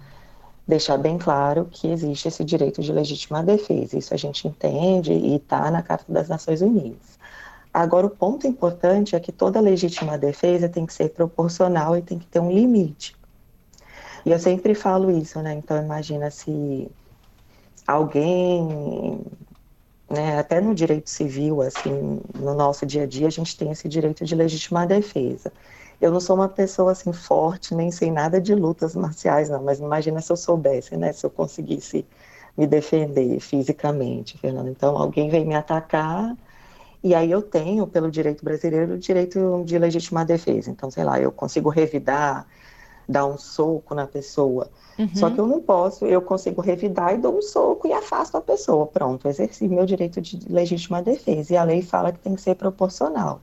deixar 0.67 0.97
bem 0.99 1.17
claro 1.17 1.69
que 1.71 1.87
existe 1.87 2.29
esse 2.29 2.45
direito 2.45 2.81
de 2.83 2.93
legítima 2.93 3.43
defesa. 3.43 3.97
Isso 3.97 4.13
a 4.13 4.17
gente 4.17 4.49
entende 4.49 5.13
e 5.13 5.37
está 5.37 5.71
na 5.71 5.83
Carta 5.83 6.13
das 6.13 6.29
Nações 6.29 6.61
Unidas. 6.61 7.17
Agora, 7.73 8.07
o 8.07 8.11
ponto 8.11 8.47
importante 8.47 9.15
é 9.15 9.21
que 9.21 9.31
toda 9.31 9.61
legítima 9.61 10.17
defesa 10.17 10.69
tem 10.69 10.87
que 10.87 10.95
ser 10.95 11.11
proporcional 11.11 11.97
e 11.97 12.03
tem 12.03 12.19
que 12.19 12.27
ter 12.27 12.41
um 12.41 12.51
limite. 12.51 13.15
E 14.25 14.31
eu 14.33 14.39
sempre 14.39 14.75
falo 14.75 15.11
isso, 15.11 15.41
né? 15.41 15.53
Então, 15.55 15.81
imagina 15.81 16.31
se 16.31 16.91
alguém, 17.87 19.21
né, 20.11 20.39
até 20.39 20.61
no 20.61 20.75
direito 20.75 21.09
civil, 21.09 21.63
assim, 21.63 22.21
no 22.35 22.55
nosso 22.55 22.85
dia 22.85 23.05
a 23.05 23.07
dia, 23.07 23.29
a 23.29 23.31
gente 23.31 23.57
tem 23.57 23.71
esse 23.71 23.89
direito 23.89 24.25
de 24.25 24.35
legítima 24.35 24.87
defesa. 24.87 25.53
Eu 26.01 26.11
não 26.11 26.21
sou 26.21 26.37
uma 26.37 26.49
pessoa 26.49 26.93
assim 26.93 27.13
forte, 27.13 27.75
nem 27.75 27.91
sei 27.91 28.11
nada 28.11 28.41
de 28.41 28.55
lutas 28.55 28.95
marciais, 28.95 29.49
não, 29.49 29.63
mas 29.63 29.79
imagina 29.79 30.21
se 30.21 30.31
eu 30.31 30.37
soubesse, 30.37 30.97
né? 30.97 31.13
Se 31.13 31.25
eu 31.25 31.31
conseguisse 31.31 32.05
me 32.57 32.67
defender 32.67 33.41
fisicamente, 33.41 34.39
Fernando. 34.39 34.69
Então, 34.69 34.97
alguém 34.97 35.29
vem 35.29 35.45
me 35.45 35.55
atacar 35.55 36.37
e 37.03 37.15
aí 37.15 37.31
eu 37.31 37.41
tenho, 37.41 37.87
pelo 37.87 38.11
direito 38.11 38.45
brasileiro, 38.45 38.95
o 38.95 38.99
direito 38.99 39.63
de 39.65 39.79
legítima 39.79 40.25
defesa. 40.25 40.71
Então, 40.71 40.91
sei 40.91 41.05
lá, 41.05 41.21
eu 41.21 41.31
consigo 41.31 41.69
revidar 41.69 42.47
dar 43.09 43.25
um 43.27 43.39
soco 43.39 43.95
na 43.95 44.07
pessoa. 44.07 44.69
Uhum. 44.99 45.15
Só 45.15 45.31
que 45.31 45.39
eu 45.39 45.47
não 45.47 45.61
posso, 45.61 46.05
eu 46.07 46.21
consigo 46.21 46.61
revidar 46.61 47.15
e 47.15 47.19
dou 47.19 47.39
um 47.39 47.43
soco 47.43 47.87
e 47.87 47.93
afasto 47.93 48.37
a 48.37 48.41
pessoa. 48.41 48.87
Pronto, 48.87 49.29
exerci 49.29 49.69
meu 49.69 49.87
direito 49.87 50.21
de 50.21 50.53
legítima 50.53 51.01
defesa. 51.01 51.55
E 51.55 51.57
a 51.57 51.63
lei 51.63 51.83
fala 51.83 52.11
que 52.11 52.19
tem 52.19 52.35
que 52.35 52.41
ser 52.41 52.57
proporcional. 52.57 53.41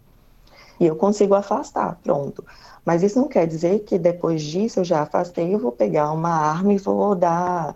E 0.80 0.86
eu 0.86 0.96
consigo 0.96 1.34
afastar, 1.34 2.00
pronto. 2.04 2.44
Mas 2.86 3.04
isso 3.04 3.20
não 3.20 3.28
quer 3.28 3.48
dizer 3.48 3.80
que 3.80 3.98
depois 3.98 4.42
disso 4.42 4.80
eu 4.80 4.84
já 4.84 5.02
afastei, 5.02 5.54
eu 5.54 5.60
vou 5.60 5.72
pegar 5.72 6.12
uma 6.12 6.30
arma 6.30 6.74
e 6.74 6.78
vou 6.78 7.16
dar 7.16 7.76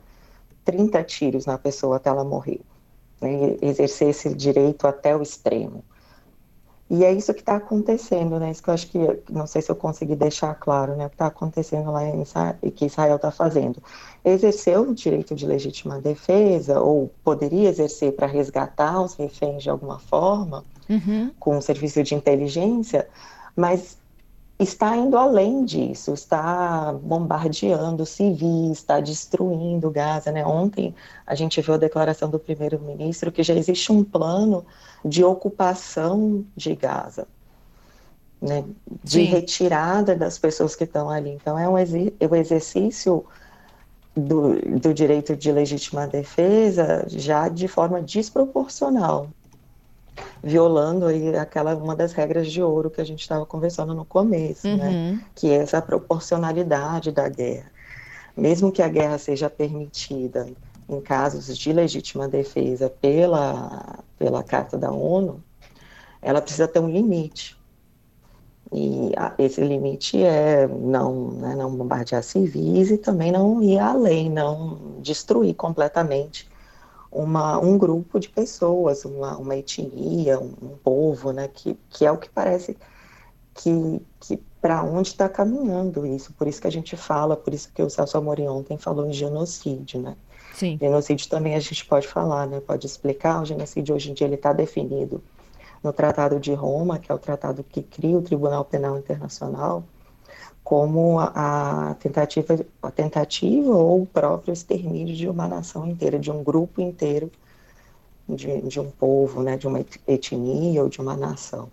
30 0.66 1.04
tiros 1.04 1.46
na 1.46 1.58
pessoa 1.58 1.98
até 1.98 2.10
ela 2.10 2.24
morrer. 2.24 2.62
Né? 3.22 3.58
Exercer 3.62 4.10
esse 4.10 4.34
direito 4.34 4.86
até 4.88 5.16
o 5.16 5.22
extremo. 5.22 5.84
E 6.90 7.04
é 7.04 7.12
isso 7.12 7.34
que 7.34 7.42
está 7.42 7.58
acontecendo, 7.58 8.40
né? 8.40 8.50
Isso 8.50 8.64
que 8.64 8.70
eu 8.70 8.74
acho 8.74 8.88
que, 8.88 8.98
não 9.30 9.46
sei 9.46 9.62
se 9.62 9.70
eu 9.70 9.76
consegui 9.76 10.16
deixar 10.16 10.56
claro, 10.56 10.96
né? 10.96 11.06
O 11.06 11.10
que 11.10 11.16
está 11.16 11.28
acontecendo 11.28 11.92
lá 11.92 12.06
em 12.06 12.22
Israel, 12.22 12.56
e 12.64 12.72
que 12.72 12.86
Israel 12.86 13.18
está 13.18 13.30
fazendo. 13.30 13.84
Exerceu 14.24 14.84
o 14.84 14.96
direito 14.96 15.36
de 15.36 15.46
legítima 15.46 16.00
defesa, 16.00 16.80
ou 16.80 17.12
poderia 17.26 17.68
exercer 17.70 18.14
para 18.14 18.26
resgatar 18.26 19.02
os 19.02 19.16
reféns 19.16 19.64
de 19.64 19.70
alguma 19.70 20.00
forma, 20.00 20.64
uhum. 20.90 21.32
com 21.40 21.58
o 21.58 21.62
serviço 21.62 22.04
de 22.04 22.16
inteligência, 22.16 23.08
mas 23.56 23.98
está 24.60 24.96
indo 24.98 25.18
além 25.18 25.64
disso, 25.64 26.14
está 26.14 26.92
bombardeando 26.94 28.06
civis, 28.06 28.80
está 28.80 29.00
destruindo 29.00 29.92
Gaza. 29.92 30.32
Né? 30.32 30.46
Ontem 30.46 30.96
a 31.26 31.36
gente 31.36 31.62
viu 31.62 31.76
a 31.76 31.78
declaração 31.78 32.30
do 32.30 32.40
primeiro-ministro 32.40 33.32
que 33.32 33.44
já 33.44 33.54
existe 33.54 33.92
um 33.92 34.04
plano 34.04 34.66
de 35.06 35.24
ocupação 35.24 36.44
de 36.56 36.76
Gaza, 36.76 37.28
né? 38.42 38.64
de 39.04 39.20
Sim. 39.20 39.24
retirada 39.26 40.16
das 40.16 40.40
pessoas 40.40 40.76
que 40.76 40.86
estão 40.86 41.10
ali. 41.10 41.32
Então 41.32 41.58
é 41.58 41.70
um, 41.70 41.78
é 41.78 42.28
um 42.30 42.36
exercício 42.36 43.24
do, 44.16 44.56
do 44.80 44.92
direito 44.92 45.36
de 45.36 45.52
legítima 45.52 46.08
defesa 46.08 47.06
já 47.08 47.48
de 47.48 47.68
forma 47.68 48.02
desproporcional 48.02 49.30
violando 50.44 51.06
aí 51.06 51.36
aquela 51.36 51.76
uma 51.76 51.96
das 51.96 52.14
regras 52.14 52.52
de 52.52 52.62
ouro 52.62 52.90
que 52.90 53.02
a 53.02 53.04
gente 53.04 53.22
estava 53.22 53.46
conversando 53.46 53.94
no 53.94 54.06
começo, 54.06 54.68
né? 54.68 54.74
uhum. 54.74 55.16
né? 55.16 55.26
Que 55.36 55.52
é 55.52 55.56
essa 55.56 55.82
proporcionalidade 55.82 57.12
da 57.12 57.28
guerra. 57.28 57.72
Mesmo 58.36 58.72
que 58.72 58.82
a 58.82 58.88
guerra 58.88 59.18
seja 59.18 59.50
permitida 59.50 60.48
em 60.88 61.02
casos 61.02 61.58
de 61.58 61.74
legítima 61.74 62.28
defesa 62.28 62.90
pela, 62.90 64.00
pela 64.18 64.44
Carta 64.44 64.78
da 64.78 64.92
ONU, 64.92 65.44
ela 66.22 66.42
precisa 66.42 66.68
ter 66.68 66.80
um 66.80 66.90
limite. 66.90 67.58
E 68.72 69.12
esse 69.38 69.62
limite 69.62 70.22
é 70.22 70.68
não, 70.68 71.32
né, 71.32 71.56
não 71.56 71.74
bombardear 71.76 72.22
civis 72.22 72.92
e 72.92 72.98
também 72.98 73.32
não 73.32 73.64
ir 73.64 73.80
além, 73.80 74.30
não 74.30 75.00
destruir 75.02 75.56
completamente 75.56 76.50
uma, 77.12 77.60
um 77.60 77.78
grupo 77.78 78.20
de 78.20 78.30
pessoas, 78.30 79.06
uma, 79.06 79.38
uma 79.38 79.56
etnia, 79.56 80.40
um, 80.40 80.54
um, 80.62 80.78
povo, 80.84 81.32
né, 81.32 81.48
que, 81.48 81.78
que 81.90 82.06
é 82.06 82.12
o 82.12 82.18
que 82.18 82.30
parece 82.30 82.78
que, 83.54 84.02
que 84.20 84.38
para 84.62 84.84
onde 84.84 85.10
está 85.10 85.30
caminhando 85.30 86.06
isso. 86.06 86.34
Por 86.34 86.48
isso 86.48 86.62
que 86.62 86.68
a 86.68 86.72
gente 86.72 86.96
fala, 86.96 87.36
por 87.36 87.54
isso 87.54 87.72
que 87.74 87.82
o 87.82 87.90
Celso 87.90 88.18
Amorim 88.18 88.48
ontem 88.48 88.78
falou 88.78 89.08
em 89.08 89.14
genocídio, 89.14 90.02
né? 90.02 90.16
Sim. 90.54 90.78
Genocídio 90.80 91.30
também 91.30 91.56
a 91.56 91.60
gente 91.60 91.86
pode 91.86 92.08
falar, 92.08 92.48
né? 92.48 92.60
Pode 92.60 92.86
explicar. 92.86 93.42
O 93.42 93.46
genocídio 93.46 93.96
hoje 93.96 94.12
em 94.12 94.14
dia 94.14 94.26
ele 94.26 94.36
está 94.36 94.52
definido 94.52 95.24
no 95.84 95.94
Tratado 95.94 96.40
de 96.40 96.54
Roma, 96.54 96.98
que 96.98 97.12
é 97.12 97.16
o 97.16 97.20
tratado 97.20 97.64
que 97.64 97.82
cria 97.84 98.18
o 98.18 98.22
Tribunal 98.22 98.66
Penal 98.66 98.98
Internacional, 98.98 99.84
como 100.68 101.18
a, 101.18 101.92
a, 101.92 101.94
tentativa, 101.94 102.60
a 102.84 102.92
tentativa 102.92 103.70
ou 103.70 104.02
o 104.02 104.06
próprio 104.06 104.52
extermínio 104.52 105.16
de 105.16 105.26
uma 105.30 105.48
nação 105.48 105.88
inteira, 105.88 106.20
de 106.20 106.30
um 106.30 106.44
grupo 106.44 106.82
inteiro, 106.82 107.32
de, 108.28 108.64
de 108.64 108.78
um 108.78 108.92
povo, 108.92 109.42
né, 109.42 109.56
de 109.56 109.66
uma 109.66 109.80
etnia 110.06 110.84
ou 110.84 110.90
de 110.90 111.00
uma 111.00 111.16
nação, 111.16 111.70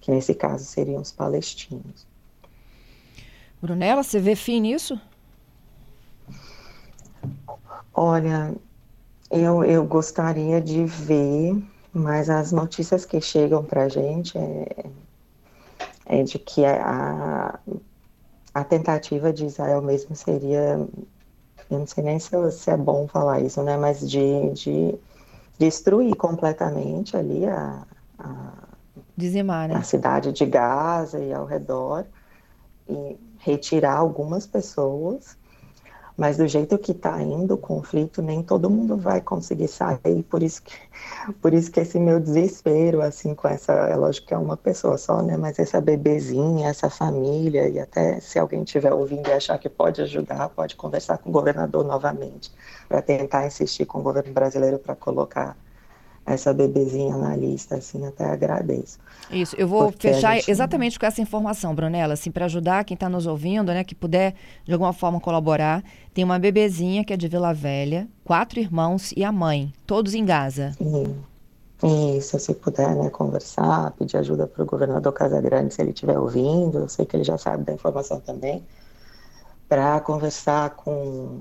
que 0.00 0.10
nesse 0.10 0.34
caso 0.34 0.64
seriam 0.64 1.00
os 1.00 1.12
palestinos. 1.12 2.04
Brunella, 3.62 4.02
você 4.02 4.18
vê 4.18 4.34
fim 4.34 4.58
nisso? 4.58 5.00
Olha, 7.94 8.56
eu, 9.30 9.62
eu 9.62 9.84
gostaria 9.84 10.60
de 10.60 10.84
ver, 10.84 11.62
mas 11.92 12.28
as 12.28 12.50
notícias 12.50 13.04
que 13.04 13.20
chegam 13.20 13.62
para 13.62 13.84
a 13.84 13.88
gente 13.88 14.36
é, 14.36 14.84
é 16.06 16.22
de 16.24 16.40
que 16.40 16.64
a, 16.64 16.80
a 16.84 17.58
tentativa 18.64 19.32
de 19.32 19.46
Israel 19.46 19.80
mesmo 19.80 20.14
seria, 20.14 20.86
eu 21.70 21.78
não 21.78 21.86
sei 21.86 22.04
nem 22.04 22.18
se, 22.18 22.30
se 22.52 22.70
é 22.70 22.76
bom 22.76 23.08
falar 23.08 23.40
isso, 23.40 23.62
né, 23.62 23.76
mas 23.76 24.08
de, 24.08 24.50
de 24.50 24.94
destruir 25.58 26.14
completamente 26.16 27.16
ali 27.16 27.46
a, 27.46 27.86
a, 28.18 28.52
Dizimar, 29.16 29.68
né? 29.68 29.76
a 29.76 29.82
cidade 29.82 30.32
de 30.32 30.44
Gaza 30.44 31.18
e 31.18 31.32
ao 31.32 31.44
redor 31.44 32.04
e 32.88 33.18
retirar 33.38 33.96
algumas 33.96 34.46
pessoas 34.46 35.36
mas 36.16 36.36
do 36.36 36.46
jeito 36.46 36.78
que 36.78 36.92
está 36.92 37.20
indo 37.22 37.54
o 37.54 37.58
conflito, 37.58 38.22
nem 38.22 38.42
todo 38.42 38.70
mundo 38.70 38.96
vai 38.96 39.20
conseguir 39.20 39.68
sair, 39.68 40.22
por 40.28 40.42
isso 40.42 40.62
que, 40.62 40.74
por 41.40 41.52
isso 41.54 41.70
que 41.70 41.80
esse 41.80 41.98
meu 41.98 42.20
desespero, 42.20 43.00
assim, 43.02 43.34
com 43.34 43.48
essa, 43.48 43.72
é 43.72 43.96
lógico 43.96 44.28
que 44.28 44.34
é 44.34 44.38
uma 44.38 44.56
pessoa 44.56 44.98
só, 44.98 45.22
né, 45.22 45.36
mas 45.36 45.58
essa 45.58 45.80
bebezinha, 45.80 46.68
essa 46.68 46.90
família, 46.90 47.68
e 47.68 47.78
até 47.78 48.20
se 48.20 48.38
alguém 48.38 48.62
estiver 48.62 48.92
ouvindo 48.92 49.28
e 49.28 49.32
achar 49.32 49.58
que 49.58 49.68
pode 49.68 50.02
ajudar, 50.02 50.48
pode 50.50 50.76
conversar 50.76 51.18
com 51.18 51.30
o 51.30 51.32
governador 51.32 51.84
novamente, 51.84 52.52
para 52.88 53.02
tentar 53.02 53.46
insistir 53.46 53.86
com 53.86 53.98
o 54.00 54.02
governo 54.02 54.32
brasileiro 54.32 54.78
para 54.78 54.94
colocar 54.94 55.56
essa 56.24 56.52
bebezinha 56.54 57.16
na 57.16 57.34
lista, 57.34 57.76
assim, 57.76 58.06
até 58.06 58.24
agradeço. 58.24 58.98
Isso, 59.30 59.56
eu 59.56 59.66
vou 59.66 59.90
Porque 59.90 60.12
fechar 60.12 60.36
gente... 60.36 60.50
exatamente 60.50 60.98
com 60.98 61.06
essa 61.06 61.20
informação, 61.20 61.74
Brunella, 61.74 62.14
assim, 62.14 62.30
para 62.30 62.44
ajudar 62.44 62.84
quem 62.84 62.94
está 62.94 63.08
nos 63.08 63.26
ouvindo, 63.26 63.72
né, 63.72 63.82
que 63.82 63.94
puder 63.94 64.34
de 64.64 64.72
alguma 64.72 64.92
forma 64.92 65.20
colaborar. 65.20 65.82
Tem 66.14 66.22
uma 66.22 66.38
bebezinha 66.38 67.04
que 67.04 67.12
é 67.12 67.16
de 67.16 67.28
Vila 67.28 67.52
Velha, 67.52 68.08
quatro 68.24 68.60
irmãos 68.60 69.12
e 69.16 69.24
a 69.24 69.32
mãe, 69.32 69.72
todos 69.86 70.14
em 70.14 70.24
Gaza. 70.24 70.72
Sim. 70.78 71.16
Isso, 72.16 72.38
se 72.38 72.54
puder, 72.54 72.94
né, 72.94 73.10
conversar, 73.10 73.90
pedir 73.98 74.16
ajuda 74.16 74.46
para 74.46 74.62
o 74.62 74.66
governador 74.66 75.12
Casagrande, 75.12 75.74
se 75.74 75.82
ele 75.82 75.90
estiver 75.90 76.16
ouvindo, 76.16 76.78
eu 76.78 76.88
sei 76.88 77.04
que 77.04 77.16
ele 77.16 77.24
já 77.24 77.36
sabe 77.36 77.64
da 77.64 77.72
informação 77.72 78.20
também, 78.20 78.62
para 79.68 79.98
conversar 79.98 80.70
com 80.70 81.40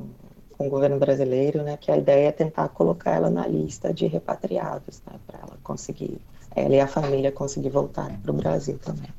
com 0.61 0.67
o 0.67 0.69
governo 0.69 0.99
brasileiro, 0.99 1.63
né, 1.63 1.75
que 1.75 1.91
a 1.91 1.97
ideia 1.97 2.27
é 2.27 2.31
tentar 2.31 2.69
colocar 2.69 3.15
ela 3.15 3.31
na 3.31 3.47
lista 3.47 3.91
de 3.91 4.05
repatriados, 4.05 5.01
né, 5.07 5.17
para 5.25 5.39
ela 5.39 5.57
conseguir, 5.63 6.21
ela 6.55 6.75
e 6.75 6.79
a 6.79 6.87
família 6.87 7.31
conseguir 7.31 7.69
voltar 7.69 8.11
para 8.21 8.31
o 8.31 8.33
Brasil 8.33 8.77
também. 8.77 9.09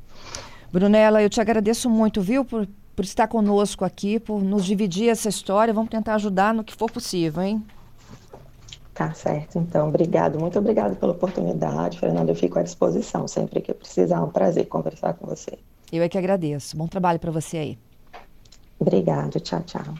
Brunella, 0.71 1.21
eu 1.21 1.29
te 1.29 1.41
agradeço 1.41 1.89
muito, 1.89 2.21
viu, 2.21 2.45
por, 2.45 2.65
por 2.95 3.03
estar 3.03 3.27
conosco 3.27 3.83
aqui, 3.83 4.19
por 4.19 4.41
nos 4.41 4.63
dividir 4.63 5.09
essa 5.09 5.27
história. 5.27 5.73
Vamos 5.73 5.89
tentar 5.89 6.15
ajudar 6.15 6.53
no 6.53 6.63
que 6.63 6.73
for 6.73 6.89
possível, 6.89 7.43
hein? 7.43 7.63
Tá 8.93 9.13
certo, 9.13 9.59
então. 9.59 9.89
Obrigado, 9.89 10.39
muito 10.39 10.57
obrigado 10.57 10.95
pela 10.95 11.11
oportunidade, 11.11 11.99
Fernanda. 11.99 12.31
Eu 12.31 12.35
fico 12.35 12.57
à 12.57 12.63
disposição 12.63 13.27
sempre 13.27 13.59
que 13.59 13.73
precisar. 13.73 14.17
É 14.17 14.21
um 14.21 14.29
prazer 14.29 14.67
conversar 14.67 15.13
com 15.15 15.27
você. 15.27 15.59
Eu 15.91 16.01
é 16.01 16.07
que 16.07 16.17
agradeço. 16.17 16.77
Bom 16.77 16.87
trabalho 16.87 17.19
para 17.19 17.31
você 17.31 17.57
aí. 17.57 17.77
Obrigado, 18.79 19.39
tchau, 19.39 19.61
tchau. 19.61 19.93